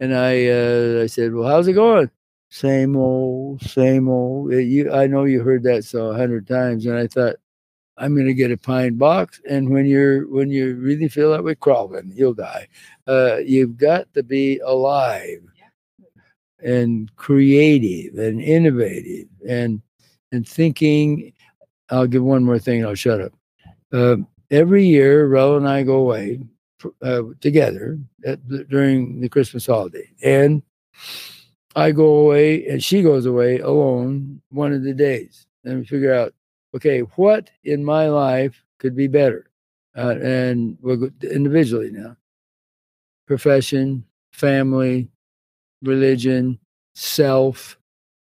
And 0.00 0.14
I, 0.14 0.48
uh, 0.48 1.00
I 1.04 1.06
said, 1.06 1.32
Well, 1.32 1.48
how's 1.48 1.66
it 1.66 1.72
going? 1.72 2.10
Same 2.50 2.94
old, 2.94 3.62
same 3.62 4.06
old. 4.06 4.52
You, 4.52 4.92
I 4.92 5.06
know 5.06 5.24
you 5.24 5.42
heard 5.42 5.62
that 5.62 5.86
so 5.86 6.08
a 6.08 6.14
hundred 6.14 6.46
times. 6.46 6.84
And 6.84 6.98
I 6.98 7.06
thought, 7.06 7.36
I'm 8.00 8.14
going 8.14 8.26
to 8.26 8.34
get 8.34 8.50
a 8.50 8.56
pine 8.56 8.94
box. 8.94 9.40
And 9.48 9.68
when 9.68 9.84
you're 9.84 10.26
when 10.28 10.50
you 10.50 10.74
really 10.76 11.08
feel 11.08 11.30
that 11.30 11.44
way, 11.44 11.54
crawling, 11.54 12.10
you'll 12.14 12.34
die. 12.34 12.66
Uh, 13.06 13.36
you've 13.44 13.76
got 13.76 14.12
to 14.14 14.22
be 14.22 14.58
alive 14.60 15.42
and 16.62 17.14
creative 17.16 18.18
and 18.18 18.40
innovative 18.40 19.28
and 19.46 19.82
and 20.32 20.48
thinking. 20.48 21.32
I'll 21.90 22.06
give 22.06 22.22
one 22.22 22.44
more 22.44 22.58
thing. 22.58 22.80
and 22.80 22.88
I'll 22.88 22.94
shut 22.94 23.20
up. 23.20 23.32
Uh, 23.92 24.16
every 24.50 24.86
year, 24.86 25.26
Rel 25.26 25.56
and 25.56 25.68
I 25.68 25.82
go 25.82 25.96
away 25.96 26.40
uh, 27.02 27.22
together 27.40 27.98
at, 28.24 28.38
during 28.68 29.20
the 29.20 29.28
Christmas 29.28 29.66
holiday, 29.66 30.08
and 30.22 30.62
I 31.76 31.92
go 31.92 32.06
away, 32.18 32.66
and 32.66 32.82
she 32.82 33.02
goes 33.02 33.26
away 33.26 33.58
alone 33.58 34.40
one 34.50 34.72
of 34.72 34.82
the 34.82 34.94
days, 34.94 35.46
and 35.64 35.80
we 35.80 35.84
figure 35.84 36.14
out 36.14 36.32
okay, 36.74 37.00
what 37.00 37.50
in 37.64 37.84
my 37.84 38.08
life 38.08 38.64
could 38.78 38.96
be 38.96 39.06
better? 39.06 39.50
Uh, 39.96 40.16
and 40.22 40.78
we'll 40.80 41.10
individually 41.22 41.90
now 41.90 42.16
profession, 43.26 44.04
family, 44.32 45.08
religion, 45.82 46.58
self, 46.94 47.78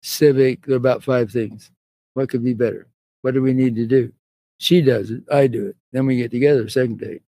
civic. 0.02 0.66
There 0.66 0.76
are 0.76 0.78
about 0.78 1.04
five 1.04 1.32
things. 1.32 1.72
What 2.14 2.30
could 2.30 2.44
be 2.44 2.54
better? 2.54 2.88
What 3.22 3.34
do 3.34 3.42
we 3.42 3.54
need 3.54 3.76
to 3.76 3.86
do? 3.86 4.12
She 4.58 4.82
does 4.82 5.12
it, 5.12 5.24
I 5.32 5.48
do 5.48 5.68
it. 5.68 5.76
Then 5.94 6.06
we 6.06 6.18
get 6.18 6.32
together 6.32 6.68
second 6.68 7.00
day. 7.00 7.22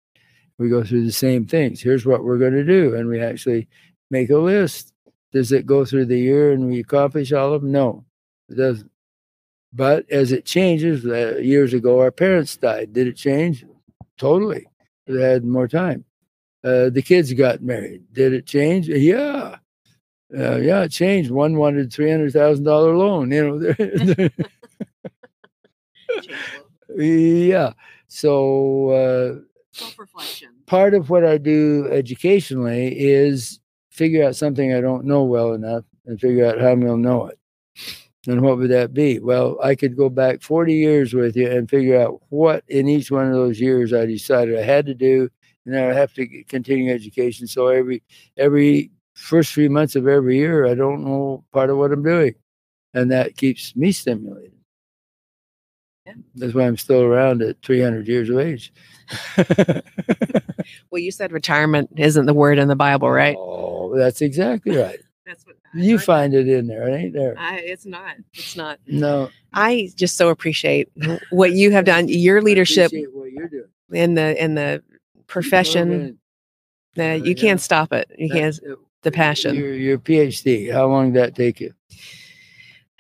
We 0.58 0.68
go 0.68 0.82
through 0.82 1.04
the 1.04 1.12
same 1.12 1.46
things. 1.46 1.80
Here's 1.80 2.06
what 2.06 2.24
we're 2.24 2.38
going 2.38 2.54
to 2.54 2.64
do. 2.64 2.94
And 2.94 3.08
we 3.08 3.20
actually 3.20 3.68
make 4.10 4.30
a 4.30 4.36
list. 4.38 4.92
Does 5.32 5.52
it 5.52 5.66
go 5.66 5.84
through 5.84 6.06
the 6.06 6.18
year 6.18 6.52
and 6.52 6.68
we 6.68 6.80
accomplish 6.80 7.32
all 7.32 7.52
of 7.52 7.62
them? 7.62 7.70
No, 7.70 8.04
it 8.48 8.56
doesn't. 8.56 8.90
But 9.72 10.10
as 10.10 10.32
it 10.32 10.44
changes, 10.44 11.04
uh, 11.04 11.38
years 11.38 11.74
ago, 11.74 12.00
our 12.00 12.10
parents 12.10 12.56
died. 12.56 12.92
Did 12.92 13.06
it 13.06 13.16
change? 13.16 13.64
Totally. 14.16 14.66
They 15.06 15.20
had 15.20 15.44
more 15.44 15.68
time. 15.68 16.04
Uh, 16.64 16.90
the 16.90 17.02
kids 17.02 17.32
got 17.34 17.62
married. 17.62 18.02
Did 18.12 18.32
it 18.32 18.46
change? 18.46 18.88
Yeah. 18.88 19.56
Uh, 20.36 20.56
yeah, 20.56 20.82
it 20.82 20.90
changed. 20.90 21.30
One 21.30 21.56
wanted 21.56 21.92
three 21.92 22.10
hundred 22.10 22.32
thousand 22.32 22.64
dollar 22.64 22.94
loan. 22.96 23.30
You 23.30 23.58
know, 23.58 24.28
yeah. 26.96 27.72
So 28.08 28.88
uh, 28.90 29.38
self-reflection. 29.72 30.50
Part 30.66 30.92
of 30.94 31.08
what 31.08 31.24
I 31.24 31.38
do 31.38 31.88
educationally 31.90 32.98
is 32.98 33.60
figure 33.90 34.24
out 34.24 34.36
something 34.36 34.74
I 34.74 34.80
don't 34.82 35.06
know 35.06 35.24
well 35.24 35.54
enough 35.54 35.84
and 36.04 36.20
figure 36.20 36.44
out 36.44 36.60
how 36.60 36.68
I'm 36.68 36.80
going 36.80 37.02
to 37.02 37.08
know 37.08 37.26
it. 37.28 37.38
And 38.26 38.42
what 38.42 38.58
would 38.58 38.70
that 38.70 38.92
be? 38.92 39.20
Well, 39.20 39.58
I 39.62 39.74
could 39.74 39.96
go 39.96 40.08
back 40.08 40.42
40 40.42 40.74
years 40.74 41.14
with 41.14 41.36
you 41.36 41.48
and 41.48 41.70
figure 41.70 42.00
out 42.00 42.20
what 42.30 42.64
in 42.68 42.88
each 42.88 43.10
one 43.10 43.26
of 43.28 43.32
those 43.32 43.60
years 43.60 43.92
I 43.92 44.06
decided 44.06 44.58
I 44.58 44.62
had 44.62 44.86
to 44.86 44.94
do, 44.94 45.30
and 45.64 45.76
I 45.76 45.92
have 45.94 46.12
to 46.14 46.26
continue 46.44 46.92
education. 46.92 47.46
So 47.46 47.68
every 47.68 48.02
every 48.36 48.90
first 49.14 49.52
three 49.52 49.68
months 49.68 49.94
of 49.94 50.08
every 50.08 50.36
year, 50.36 50.66
I 50.66 50.74
don't 50.74 51.04
know 51.04 51.44
part 51.52 51.70
of 51.70 51.78
what 51.78 51.92
I'm 51.92 52.02
doing, 52.02 52.34
and 52.92 53.10
that 53.12 53.36
keeps 53.36 53.76
me 53.76 53.92
stimulated. 53.92 54.52
Yeah. 56.06 56.14
That's 56.34 56.54
why 56.54 56.66
I'm 56.66 56.76
still 56.76 57.02
around 57.02 57.42
at 57.42 57.62
300 57.62 58.08
years 58.08 58.30
of 58.30 58.38
age. 58.38 58.72
well, 60.90 61.00
you 61.00 61.10
said 61.10 61.32
retirement 61.32 61.90
isn't 61.96 62.26
the 62.26 62.34
word 62.34 62.58
in 62.58 62.68
the 62.68 62.76
Bible, 62.76 63.10
right? 63.10 63.36
Oh, 63.38 63.94
that's 63.96 64.22
exactly 64.22 64.76
right. 64.76 64.98
That's 65.72 65.82
what 65.82 65.84
you 65.84 65.98
find 65.98 66.34
it 66.34 66.48
in 66.48 66.66
there, 66.66 66.88
It 66.88 66.94
ain't 66.94 67.12
there? 67.12 67.34
I, 67.38 67.58
it's 67.58 67.86
not. 67.86 68.16
It's 68.34 68.56
not. 68.56 68.78
No. 68.86 69.30
I 69.52 69.90
just 69.94 70.16
so 70.16 70.28
appreciate 70.28 70.88
what 71.30 71.52
you 71.52 71.70
have 71.72 71.84
done. 71.84 72.08
Your 72.08 72.42
leadership. 72.42 72.92
what 73.12 73.32
you're 73.32 73.48
doing 73.48 73.64
in 73.92 74.14
the 74.14 74.42
in 74.42 74.54
the 74.54 74.82
profession. 75.26 76.18
That 76.94 77.24
you 77.24 77.36
can't 77.36 77.60
stop 77.60 77.92
it. 77.92 78.10
You 78.18 78.28
can't. 78.28 78.58
The 79.02 79.12
passion. 79.12 79.54
Your, 79.54 79.72
your 79.74 79.98
PhD. 79.98 80.72
How 80.72 80.88
long 80.88 81.12
did 81.12 81.22
that 81.22 81.36
take 81.36 81.60
you? 81.60 81.72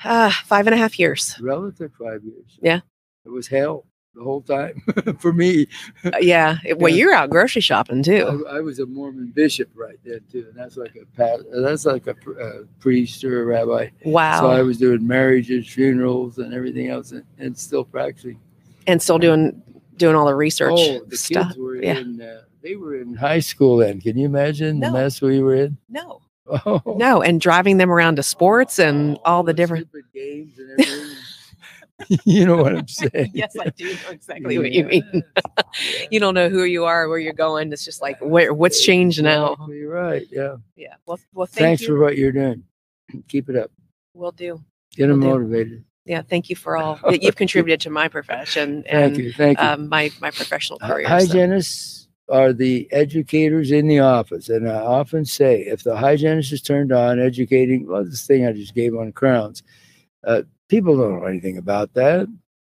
Uh, 0.04 0.30
five 0.44 0.68
and 0.68 0.74
a 0.74 0.76
half 0.76 0.98
years. 1.00 1.36
Relative 1.40 1.90
five 1.98 2.22
years. 2.22 2.58
Yeah. 2.62 2.80
It 3.24 3.30
was 3.30 3.48
hell 3.48 3.87
the 4.18 4.24
whole 4.24 4.42
time 4.42 4.82
for 5.18 5.32
me. 5.32 5.66
uh, 6.04 6.10
yeah. 6.20 6.58
Well, 6.76 6.92
you're 6.92 7.14
out 7.14 7.30
grocery 7.30 7.62
shopping 7.62 8.02
too. 8.02 8.46
I, 8.48 8.56
I, 8.56 8.60
was 8.60 8.78
a 8.80 8.86
Mormon 8.86 9.28
bishop 9.28 9.70
right 9.74 9.98
then 10.04 10.20
too, 10.30 10.46
and 10.48 10.56
that's 10.56 10.76
like 10.76 10.96
a 10.96 11.38
that's 11.50 11.84
like 11.84 12.06
a, 12.06 12.16
a, 12.40 12.64
priest 12.80 13.24
or 13.24 13.42
a 13.42 13.46
rabbi. 13.46 13.88
Wow. 14.04 14.40
So 14.40 14.50
I 14.50 14.62
was 14.62 14.78
doing 14.78 15.06
marriages, 15.06 15.68
funerals, 15.68 16.38
and 16.38 16.52
everything 16.52 16.88
else, 16.88 17.12
and, 17.12 17.24
and 17.38 17.56
still 17.56 17.84
practicing. 17.84 18.40
And 18.86 19.00
still 19.00 19.18
doing 19.18 19.62
doing 19.96 20.16
all 20.16 20.26
the 20.26 20.34
research 20.34 20.74
oh, 20.74 21.04
the 21.06 21.16
stuff. 21.16 21.48
Kids 21.48 21.58
were 21.58 21.76
yeah. 21.76 21.98
in, 21.98 22.20
uh, 22.20 22.42
they 22.62 22.76
were 22.76 23.00
in 23.00 23.14
high 23.14 23.40
school 23.40 23.76
then. 23.76 24.00
Can 24.00 24.16
you 24.16 24.26
imagine 24.26 24.78
no. 24.78 24.88
the 24.88 24.98
mess 24.98 25.20
we 25.20 25.40
were 25.40 25.54
in? 25.54 25.78
No. 25.88 26.22
Oh. 26.64 26.80
No, 26.96 27.20
and 27.20 27.42
driving 27.42 27.76
them 27.76 27.92
around 27.92 28.16
to 28.16 28.22
sports 28.22 28.78
and 28.78 29.18
all 29.26 29.42
the 29.42 29.52
different 29.52 29.86
games 30.14 30.58
and 30.58 30.70
everything. 30.80 31.16
you 32.24 32.46
know 32.46 32.56
what 32.56 32.74
I'm 32.74 32.88
saying? 32.88 33.30
yes, 33.34 33.56
I 33.58 33.70
do 33.70 33.92
know 33.92 34.10
exactly 34.10 34.54
yeah. 34.54 34.60
what 34.60 34.72
you 34.72 34.84
mean. 34.84 35.24
you 36.10 36.20
don't 36.20 36.34
know 36.34 36.48
who 36.48 36.64
you 36.64 36.84
are, 36.84 37.08
where 37.08 37.18
you're 37.18 37.32
going. 37.32 37.72
It's 37.72 37.84
just 37.84 38.00
like 38.00 38.18
where 38.20 38.54
what's 38.54 38.84
changed 38.84 39.22
now. 39.22 39.56
You're 39.68 39.92
right. 39.92 40.26
Yeah. 40.30 40.56
Yeah. 40.76 40.94
Well, 41.06 41.18
well. 41.34 41.46
Thank 41.46 41.58
Thanks 41.58 41.82
you. 41.82 41.88
for 41.88 42.00
what 42.00 42.16
you're 42.16 42.32
doing. 42.32 42.62
Keep 43.28 43.48
it 43.48 43.56
up. 43.56 43.70
We'll 44.14 44.32
do. 44.32 44.62
Get 44.94 45.08
them 45.08 45.20
we'll 45.20 45.30
motivated. 45.30 45.78
Do. 45.78 45.84
Yeah. 46.04 46.22
Thank 46.22 46.48
you 46.48 46.56
for 46.56 46.76
all 46.76 47.00
that 47.02 47.22
you've 47.22 47.36
contributed 47.36 47.80
to 47.82 47.90
my 47.90 48.08
profession 48.08 48.84
and 48.86 49.14
thank 49.14 49.18
you. 49.18 49.32
Thank 49.32 49.58
you. 49.58 49.64
Um, 49.64 49.88
my 49.88 50.10
my 50.20 50.30
professional 50.30 50.78
career. 50.78 51.08
Hygienists 51.08 52.08
so. 52.28 52.34
are 52.34 52.52
the 52.52 52.88
educators 52.92 53.72
in 53.72 53.88
the 53.88 53.98
office, 53.98 54.48
and 54.48 54.68
I 54.68 54.76
often 54.76 55.24
say, 55.24 55.62
if 55.62 55.82
the 55.82 55.96
hygienist 55.96 56.52
is 56.52 56.62
turned 56.62 56.92
on 56.92 57.18
educating, 57.18 57.88
well, 57.88 58.04
this 58.04 58.24
thing 58.24 58.46
I 58.46 58.52
just 58.52 58.74
gave 58.74 58.94
on 58.94 59.10
crowns. 59.12 59.64
Uh, 60.24 60.42
People 60.68 60.96
don't 60.96 61.20
know 61.20 61.26
anything 61.26 61.58
about 61.58 61.94
that. 61.94 62.26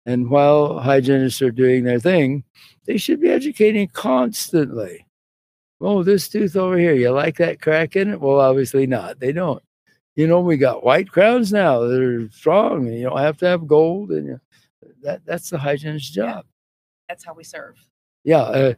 And 0.05 0.31
while 0.31 0.79
hygienists 0.79 1.43
are 1.43 1.51
doing 1.51 1.85
their 1.85 1.99
thing, 1.99 2.45
they 2.87 2.97
should 2.97 3.21
be 3.21 3.31
educating 3.31 3.89
constantly. 3.89 5.07
Oh, 5.81 6.03
this 6.03 6.29
tooth 6.29 6.57
over 6.57 6.79
here, 6.79 6.95
you 6.95 7.11
like 7.11 7.37
that 7.39 7.61
crack 7.61 7.97
in 7.97 8.11
it? 8.11 8.21
Well, 8.21 8.41
obviously 8.41 8.87
not. 8.87 9.19
They 9.21 9.33
don't. 9.33 9.63
You 10.15 10.27
know, 10.27 10.41
we 10.41 10.57
got 10.57 10.85
white 10.85 11.11
crowns 11.11 11.53
now 11.53 11.81
They're 11.81 12.31
strong. 12.31 12.87
And 12.87 12.97
you 12.97 13.09
don't 13.09 13.19
have 13.19 13.37
to 13.39 13.47
have 13.47 13.67
gold, 13.67 14.11
and 14.11 14.27
you 14.27 14.41
that 15.03 15.25
that's 15.25 15.51
the 15.51 15.59
hygienist's 15.59 16.11
job. 16.11 16.45
That's 17.09 17.25
how 17.25 17.35
we 17.35 17.45
serve. 17.45 17.77
Yeah, 18.25 18.41
uh, 18.41 18.75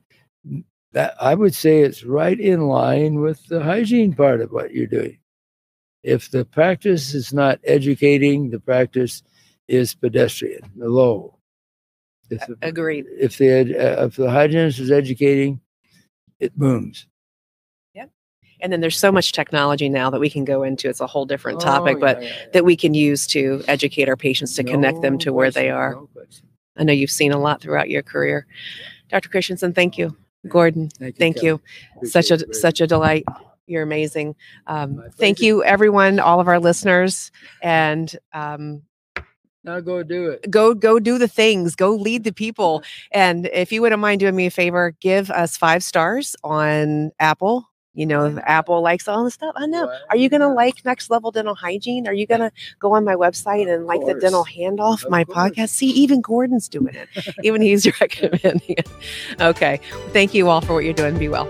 that 0.92 1.14
I 1.20 1.34
would 1.34 1.54
say 1.54 1.80
it's 1.80 2.04
right 2.04 2.38
in 2.38 2.68
line 2.68 3.20
with 3.20 3.46
the 3.46 3.62
hygiene 3.62 4.14
part 4.14 4.40
of 4.40 4.52
what 4.52 4.72
you're 4.72 4.86
doing. 4.86 5.17
If 6.08 6.30
the 6.30 6.44
practice 6.44 7.12
is 7.14 7.32
not 7.32 7.60
educating, 7.64 8.50
the 8.50 8.60
practice 8.60 9.22
is 9.68 9.94
pedestrian, 9.94 10.62
low. 10.76 11.34
If 12.30 12.40
the, 12.46 12.56
Agreed. 12.62 13.06
if 13.18 13.36
the 13.38 13.50
uh, 13.76 14.06
if 14.06 14.16
the 14.16 14.30
hygienist 14.30 14.78
is 14.78 14.90
educating, 14.90 15.60
it 16.40 16.56
booms. 16.56 17.06
Yep. 17.94 18.10
And 18.60 18.72
then 18.72 18.80
there's 18.80 18.98
so 18.98 19.12
much 19.12 19.32
technology 19.32 19.88
now 19.88 20.10
that 20.10 20.20
we 20.20 20.30
can 20.30 20.44
go 20.44 20.62
into. 20.62 20.88
It's 20.88 21.00
a 21.00 21.06
whole 21.06 21.26
different 21.26 21.60
topic, 21.60 21.96
Oh, 21.98 22.00
but 22.00 22.22
yeah, 22.22 22.28
yeah, 22.28 22.34
yeah. 22.40 22.46
that 22.54 22.64
we 22.64 22.76
can 22.76 22.94
use 22.94 23.26
to 23.28 23.62
educate 23.68 24.08
our 24.08 24.16
patients 24.16 24.54
to 24.56 24.64
connect 24.64 25.00
them 25.02 25.14
No 25.14 25.18
to 25.20 25.32
where 25.32 25.50
they 25.50 25.70
are. 25.70 25.92
no. 25.92 26.08
I 26.76 26.84
know 26.84 26.92
you've 26.92 27.10
seen 27.10 27.32
a 27.32 27.38
lot 27.38 27.60
throughout 27.60 27.90
your 27.90 28.02
career. 28.02 28.46
Dr. 29.10 29.28
Christensen, 29.30 29.72
thank 29.74 29.98
you. 29.98 30.16
Gordon, 30.46 30.90
thank 31.18 31.36
Kelly. 31.36 31.46
you. 31.46 31.60
Such 32.04 32.30
a 32.30 32.34
Appreciate 32.34 32.40
it 32.42 32.46
very 32.46 32.60
such 32.60 32.80
a 32.80 32.86
delight. 32.86 33.24
You're 33.68 33.82
amazing. 33.82 34.34
Um, 34.66 35.04
thank 35.16 35.40
you, 35.40 35.62
everyone, 35.62 36.18
all 36.18 36.40
of 36.40 36.48
our 36.48 36.58
listeners, 36.58 37.30
and 37.62 38.14
um, 38.32 38.82
Now 39.62 39.78
go 39.80 40.02
do 40.02 40.30
it. 40.30 40.50
go 40.50 40.72
go 40.74 40.98
do 40.98 41.18
the 41.18 41.28
things. 41.28 41.76
Go 41.76 41.90
lead 41.94 42.24
the 42.24 42.32
people. 42.32 42.82
And 43.12 43.48
if 43.52 43.70
you 43.70 43.82
wouldn't 43.82 44.00
mind 44.00 44.20
doing 44.20 44.34
me 44.34 44.46
a 44.46 44.50
favor, 44.50 44.94
give 45.00 45.30
us 45.30 45.56
five 45.56 45.84
stars 45.84 46.34
on 46.42 47.12
Apple. 47.20 47.68
You 47.94 48.06
know, 48.06 48.38
Apple 48.46 48.80
likes 48.80 49.08
all 49.08 49.24
the 49.24 49.30
stuff. 49.30 49.52
I 49.56 49.66
know. 49.66 49.92
Are 50.10 50.16
you 50.16 50.28
going 50.28 50.40
to 50.42 50.48
like 50.48 50.84
Next 50.84 51.10
Level 51.10 51.32
Dental 51.32 51.56
Hygiene? 51.56 52.06
Are 52.06 52.12
you 52.14 52.28
going 52.28 52.40
to 52.42 52.52
go 52.78 52.92
on 52.94 53.04
my 53.04 53.16
website 53.16 53.68
and 53.72 53.86
like 53.86 54.00
the 54.06 54.14
dental 54.14 54.44
handoff, 54.44 55.02
Of 55.04 55.10
my 55.10 55.24
course. 55.24 55.50
podcast? 55.50 55.70
See, 55.70 55.88
even 55.90 56.20
Gordon's 56.20 56.68
doing 56.68 56.94
it. 56.94 57.08
even 57.42 57.60
he's 57.60 57.86
recommending 58.00 58.60
it. 58.78 58.88
Okay. 59.40 59.80
Thank 60.12 60.32
you 60.32 60.48
all 60.48 60.60
for 60.60 60.74
what 60.74 60.84
you're 60.84 60.94
doing. 60.94 61.18
Be 61.18 61.28
well. 61.28 61.48